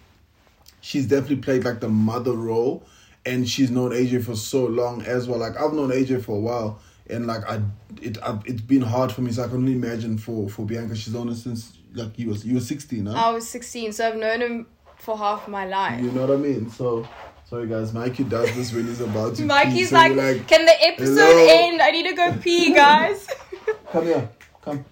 she's 0.82 1.08
definitely 1.08 1.38
played 1.38 1.63
like 1.65 1.79
the 1.82 1.89
mother 1.89 2.34
role 2.34 2.84
and 3.25 3.49
she's 3.49 3.69
known 3.71 3.91
aj 3.91 4.23
for 4.23 4.36
so 4.36 4.65
long 4.65 5.01
as 5.03 5.27
well 5.27 5.39
like 5.39 5.58
i've 5.60 5.73
known 5.73 5.89
aj 5.89 6.23
for 6.23 6.38
a 6.38 6.39
while 6.39 6.79
and 7.10 7.27
like 7.27 7.43
i 7.49 7.60
it 8.01 8.17
I, 8.23 8.39
it's 8.45 8.62
been 8.62 8.82
hard 8.82 9.12
for 9.12 9.21
me 9.21 9.32
so 9.32 9.43
i 9.43 9.47
can 9.47 9.58
only 9.58 9.73
imagine 9.73 10.17
for 10.17 10.47
for 10.49 10.65
bianca 10.65 10.95
she's 10.95 11.13
known 11.13 11.27
her 11.27 11.36
since 11.36 11.77
like 11.93 12.17
you 12.17 12.29
was 12.29 12.45
you 12.45 12.56
were 12.56 12.60
16 12.60 13.06
huh? 13.06 13.13
i 13.13 13.32
was 13.32 13.47
16 13.47 13.93
so 13.93 14.08
i've 14.08 14.15
known 14.15 14.41
him 14.41 14.67
for 14.97 15.17
half 15.17 15.47
my 15.47 15.65
life 15.65 16.01
you 16.01 16.12
know 16.12 16.21
what 16.25 16.32
i 16.32 16.36
mean 16.38 16.69
so 16.69 17.08
sorry 17.49 17.67
guys 17.67 17.93
mikey 17.93 18.23
does 18.23 18.53
this 18.56 18.73
when 18.73 18.86
he's 18.86 19.01
about 19.01 19.36
to 19.36 19.41
pee, 19.41 19.47
Mikey's 19.47 19.89
so 19.89 19.95
like, 19.95 20.15
we're 20.15 20.39
can 20.45 20.65
the 20.65 20.84
episode 20.86 21.15
"Hello?" 21.15 21.47
end? 21.49 21.82
I 21.82 21.91
need 21.91 22.08
to 22.08 22.15
go 22.15 22.34
pee, 22.41 22.73
guys. 22.73 23.27
Come 23.91 24.06
here. 24.06 24.29
Come. 24.62 24.86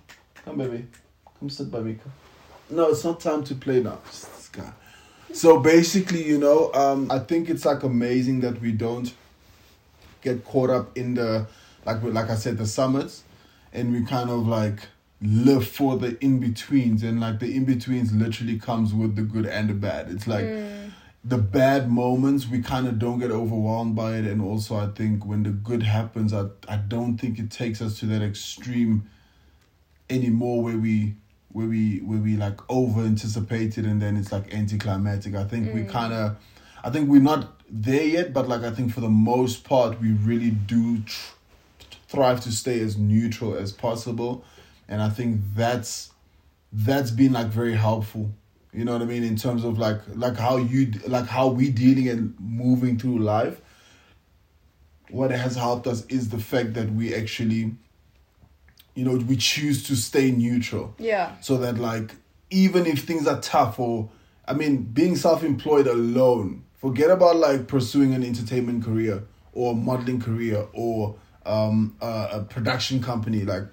Come, 0.45 0.57
baby. 0.57 0.85
Come 1.39 1.49
sit 1.49 1.71
by 1.71 1.79
me. 1.79 1.95
Come. 1.95 2.11
No, 2.69 2.89
it's 2.89 3.03
not 3.03 3.19
time 3.19 3.43
to 3.45 3.55
play 3.55 3.81
now. 3.81 3.99
So 5.33 5.59
basically, 5.59 6.23
you 6.23 6.37
know, 6.37 6.71
um, 6.73 7.09
I 7.09 7.19
think 7.19 7.49
it's 7.49 7.65
like 7.65 7.83
amazing 7.83 8.41
that 8.41 8.59
we 8.59 8.73
don't 8.73 9.13
get 10.21 10.43
caught 10.43 10.69
up 10.69 10.97
in 10.97 11.13
the 11.15 11.47
like 11.85 12.03
like 12.03 12.29
I 12.29 12.35
said 12.35 12.57
the 12.57 12.67
summits, 12.67 13.23
and 13.71 13.93
we 13.93 14.05
kind 14.05 14.29
of 14.29 14.45
like 14.47 14.87
live 15.21 15.67
for 15.67 15.97
the 15.97 16.17
in 16.23 16.39
betweens, 16.39 17.03
and 17.03 17.19
like 17.19 17.39
the 17.39 17.55
in 17.55 17.65
betweens 17.65 18.11
literally 18.11 18.57
comes 18.57 18.93
with 18.93 19.15
the 19.15 19.21
good 19.21 19.45
and 19.45 19.69
the 19.69 19.73
bad. 19.73 20.09
It's 20.09 20.27
like 20.27 20.45
mm. 20.45 20.91
the 21.23 21.37
bad 21.37 21.91
moments 21.91 22.47
we 22.47 22.61
kind 22.61 22.87
of 22.87 22.97
don't 22.97 23.19
get 23.19 23.31
overwhelmed 23.31 23.95
by 23.95 24.15
it 24.15 24.25
and 24.25 24.41
also 24.41 24.75
i 24.75 24.87
think 24.87 25.23
when 25.23 25.43
the 25.43 25.51
good 25.51 25.83
happens 25.83 26.33
i, 26.33 26.45
I 26.67 26.77
don't 26.77 27.19
think 27.19 27.37
it 27.37 27.51
takes 27.51 27.79
us 27.79 27.99
to 27.99 28.07
that 28.07 28.23
extreme 28.23 29.07
anymore 30.09 30.63
where 30.63 30.77
we 30.77 31.15
where 31.51 31.67
we 31.67 31.99
where 31.99 32.19
we 32.19 32.35
like 32.35 32.59
over 32.69 33.01
anticipated 33.01 33.85
and 33.85 34.01
then 34.01 34.17
it's 34.17 34.31
like 34.31 34.53
anticlimactic. 34.53 35.35
I 35.35 35.43
think 35.43 35.73
we 35.73 35.81
mm. 35.81 35.89
kind 35.89 36.13
of 36.13 36.37
i 36.83 36.89
think 36.89 37.09
we're 37.09 37.21
not 37.21 37.61
there 37.69 38.03
yet 38.03 38.33
but 38.33 38.47
like 38.47 38.63
i 38.63 38.71
think 38.71 38.93
for 38.93 39.01
the 39.01 39.09
most 39.09 39.63
part 39.63 40.01
we 40.01 40.11
really 40.11 40.49
do 40.49 40.99
tr- 41.03 41.33
thrive 42.07 42.41
to 42.41 42.51
stay 42.51 42.79
as 42.81 42.97
neutral 42.97 43.55
as 43.55 43.71
possible 43.71 44.43
and 44.91 45.01
i 45.01 45.09
think 45.09 45.39
that's 45.55 46.11
that's 46.73 47.11
been 47.11 47.33
like 47.33 47.47
very 47.47 47.73
helpful. 47.73 48.31
You 48.73 48.85
know 48.85 48.93
what 48.93 49.01
i 49.01 49.05
mean? 49.05 49.23
In 49.23 49.35
terms 49.35 49.65
of 49.65 49.77
like 49.77 49.99
like 50.15 50.37
how 50.37 50.55
you 50.57 50.93
like 51.07 51.25
how 51.27 51.47
we 51.47 51.69
dealing 51.69 52.07
and 52.07 52.35
moving 52.39 52.97
through 52.97 53.19
life. 53.19 53.59
What 55.09 55.31
has 55.31 55.55
helped 55.57 55.87
us 55.87 56.05
is 56.05 56.29
the 56.29 56.39
fact 56.39 56.73
that 56.75 56.89
we 56.93 57.13
actually 57.13 57.75
you 58.95 59.03
know 59.05 59.15
we 59.15 59.35
choose 59.35 59.83
to 59.87 59.95
stay 59.95 60.31
neutral. 60.31 60.95
Yeah. 60.97 61.35
so 61.41 61.57
that 61.57 61.77
like 61.77 62.15
even 62.49 62.85
if 62.85 63.03
things 63.03 63.27
are 63.27 63.39
tough 63.41 63.79
or 63.79 64.09
i 64.47 64.53
mean 64.53 64.83
being 64.83 65.15
self-employed 65.15 65.87
alone 65.87 66.63
forget 66.77 67.09
about 67.09 67.37
like 67.37 67.67
pursuing 67.67 68.13
an 68.13 68.23
entertainment 68.23 68.83
career 68.83 69.23
or 69.53 69.75
modeling 69.75 70.19
career 70.21 70.67
or 70.73 71.15
um 71.45 71.95
a, 72.01 72.27
a 72.33 72.45
production 72.49 73.01
company 73.01 73.43
like 73.43 73.63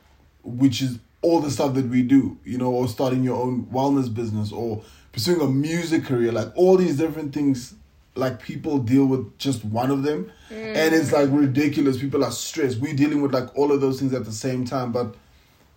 which 0.44 0.80
is 0.82 0.98
all 1.22 1.40
the 1.40 1.50
stuff 1.50 1.74
that 1.74 1.86
we 1.86 2.02
do 2.02 2.38
you 2.44 2.58
know 2.58 2.70
or 2.70 2.88
starting 2.88 3.22
your 3.24 3.40
own 3.40 3.64
wellness 3.66 4.12
business 4.12 4.52
or 4.52 4.82
pursuing 5.12 5.40
a 5.40 5.46
music 5.46 6.04
career 6.04 6.32
like 6.32 6.50
all 6.56 6.76
these 6.76 6.96
different 6.96 7.34
things 7.34 7.74
like 8.14 8.42
people 8.42 8.78
deal 8.78 9.06
with 9.06 9.38
just 9.38 9.64
one 9.64 9.90
of 9.90 10.02
them 10.02 10.30
mm. 10.50 10.54
and 10.54 10.94
it's 10.94 11.12
like 11.12 11.28
ridiculous 11.30 11.98
people 11.98 12.24
are 12.24 12.32
stressed 12.32 12.78
we're 12.78 12.94
dealing 12.94 13.22
with 13.22 13.32
like 13.32 13.56
all 13.56 13.72
of 13.72 13.80
those 13.80 13.98
things 13.98 14.12
at 14.12 14.24
the 14.24 14.32
same 14.32 14.64
time 14.64 14.92
but 14.92 15.14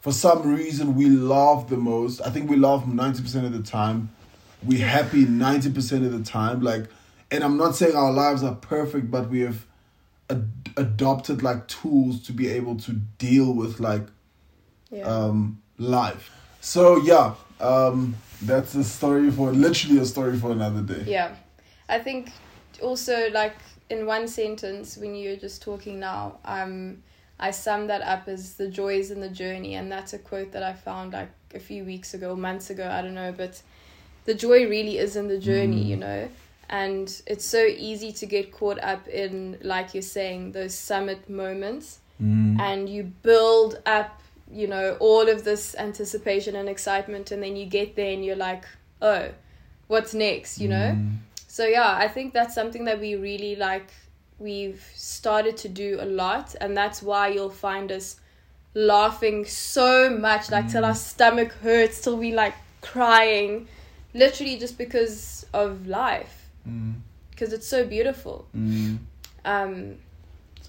for 0.01 0.11
some 0.11 0.53
reason 0.53 0.95
we 0.95 1.09
laugh 1.09 1.69
the 1.69 1.77
most. 1.77 2.21
I 2.21 2.31
think 2.31 2.49
we 2.49 2.57
laugh 2.57 2.85
ninety 2.85 3.21
percent 3.21 3.45
of 3.45 3.53
the 3.53 3.61
time. 3.61 4.09
We're 4.63 4.85
happy 4.85 5.25
ninety 5.25 5.71
percent 5.71 6.03
of 6.05 6.11
the 6.11 6.23
time. 6.23 6.61
Like, 6.61 6.87
and 7.29 7.43
I'm 7.43 7.55
not 7.55 7.75
saying 7.75 7.95
our 7.95 8.11
lives 8.11 8.43
are 8.43 8.55
perfect, 8.55 9.11
but 9.11 9.29
we 9.29 9.41
have 9.41 9.65
ad- 10.29 10.73
adopted 10.75 11.43
like 11.43 11.67
tools 11.67 12.21
to 12.23 12.33
be 12.33 12.49
able 12.49 12.75
to 12.77 12.93
deal 12.93 13.53
with 13.53 13.79
like 13.79 14.07
Yeah. 14.91 15.07
um 15.07 15.61
life. 15.77 16.29
So 16.61 16.97
yeah, 16.97 17.33
um 17.59 18.15
that's 18.41 18.75
a 18.75 18.83
story 18.83 19.31
for 19.31 19.51
literally 19.51 19.99
a 19.99 20.05
story 20.05 20.37
for 20.37 20.51
another 20.51 20.81
day. 20.81 21.03
Yeah. 21.07 21.35
I 21.89 21.99
think 21.99 22.31
also 22.81 23.29
like 23.31 23.55
in 23.89 24.05
one 24.05 24.27
sentence 24.27 24.97
when 24.97 25.15
you're 25.15 25.35
just 25.37 25.61
talking 25.61 25.99
now, 25.99 26.37
um 26.45 27.03
I 27.39 27.51
sum 27.51 27.87
that 27.87 28.01
up 28.01 28.27
as 28.27 28.53
the 28.55 28.67
joys 28.67 29.09
in 29.11 29.19
the 29.19 29.29
journey 29.29 29.73
and 29.75 29.91
that's 29.91 30.13
a 30.13 30.19
quote 30.19 30.51
that 30.51 30.61
I 30.63 30.73
found 30.73 31.13
like 31.13 31.31
a 31.55 31.59
few 31.59 31.83
weeks 31.83 32.13
ago, 32.13 32.35
months 32.35 32.69
ago, 32.69 32.87
I 32.87 33.01
don't 33.01 33.15
know, 33.15 33.33
but 33.35 33.61
the 34.25 34.35
joy 34.35 34.67
really 34.69 34.97
is 34.99 35.15
in 35.15 35.27
the 35.27 35.39
journey, 35.39 35.83
Mm. 35.83 35.87
you 35.87 35.97
know. 35.97 36.29
And 36.69 37.21
it's 37.25 37.43
so 37.43 37.63
easy 37.65 38.11
to 38.13 38.25
get 38.27 38.51
caught 38.51 38.79
up 38.83 39.07
in 39.07 39.57
like 39.61 39.93
you're 39.95 40.03
saying 40.03 40.51
those 40.51 40.73
summit 40.75 41.29
moments 41.29 41.99
Mm. 42.21 42.59
and 42.61 42.87
you 42.87 43.03
build 43.23 43.81
up 43.87 44.21
you 44.53 44.67
know 44.67 44.97
all 44.99 45.29
of 45.29 45.43
this 45.43 45.75
anticipation 45.77 46.55
and 46.55 46.67
excitement 46.69 47.31
and 47.31 47.41
then 47.43 47.55
you 47.55 47.65
get 47.65 47.95
there 47.95 48.11
and 48.11 48.23
you're 48.25 48.35
like 48.35 48.63
oh 49.01 49.29
what's 49.87 50.13
next 50.13 50.59
you 50.59 50.67
know 50.67 50.91
Mm. 50.95 51.17
so 51.47 51.65
yeah 51.65 51.95
i 51.95 52.07
think 52.07 52.33
that's 52.33 52.53
something 52.55 52.85
that 52.85 52.99
we 52.99 53.15
really 53.15 53.55
like 53.55 53.89
we've 54.39 54.83
started 54.95 55.55
to 55.57 55.69
do 55.69 55.97
a 56.01 56.05
lot 56.05 56.55
and 56.61 56.75
that's 56.75 57.01
why 57.01 57.27
you'll 57.29 57.49
find 57.69 57.91
us 57.91 58.17
laughing 58.73 59.45
so 59.45 60.09
much 60.09 60.49
like 60.51 60.69
till 60.71 60.85
our 60.85 60.95
stomach 60.95 61.51
hurts 61.61 62.01
till 62.01 62.17
we 62.17 62.31
like 62.31 62.53
crying 62.81 63.67
literally 64.13 64.57
just 64.57 64.77
because 64.77 65.45
of 65.53 65.87
life 65.87 66.37
Mm. 66.67 66.93
because 67.31 67.53
it's 67.53 67.67
so 67.67 67.85
beautiful 67.85 68.45
Mm. 68.55 68.99
um 69.45 69.95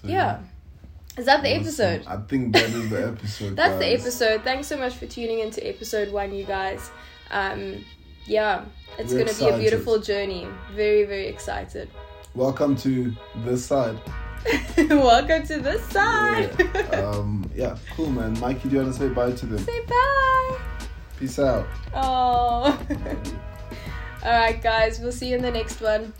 So, 0.01 0.07
yeah 0.07 0.39
is 1.17 1.25
that 1.25 1.43
the 1.43 1.49
episode 1.49 2.03
I 2.07 2.17
think 2.17 2.53
that 2.53 2.69
is 2.69 2.89
the 2.89 3.07
episode. 3.07 3.55
That's 3.55 3.77
the 3.79 3.93
episode. 3.93 4.43
Thanks 4.43 4.67
so 4.67 4.77
much 4.77 4.95
for 4.95 5.05
tuning 5.05 5.39
into 5.39 5.65
episode 5.67 6.11
one, 6.11 6.33
you 6.33 6.43
guys. 6.43 6.91
Um, 7.29 7.83
yeah, 8.25 8.65
it's 8.97 9.13
We're 9.13 9.25
gonna 9.25 9.37
be 9.37 9.47
a 9.47 9.57
beautiful 9.57 9.99
journey. 9.99 10.47
Very, 10.73 11.03
very 11.03 11.27
excited. 11.27 11.89
Welcome 12.35 12.75
to 12.77 13.13
this 13.37 13.65
side. 13.65 13.99
Welcome 14.77 15.45
to 15.47 15.59
this 15.59 15.83
side. 15.85 16.51
Yeah. 16.59 17.11
um, 17.11 17.49
yeah, 17.55 17.77
cool, 17.95 18.09
man. 18.09 18.37
Mikey, 18.39 18.69
do 18.69 18.75
you 18.75 18.81
want 18.81 18.93
to 18.93 18.99
say 18.99 19.09
bye 19.09 19.31
to 19.31 19.45
them? 19.45 19.59
Say 19.59 19.85
bye. 19.85 20.57
Peace 21.19 21.39
out. 21.39 21.67
Oh. 21.93 22.79
All 24.23 24.31
right, 24.31 24.61
guys. 24.61 24.99
We'll 24.99 25.11
see 25.11 25.29
you 25.29 25.35
in 25.35 25.41
the 25.41 25.51
next 25.51 25.79
one. 25.81 26.13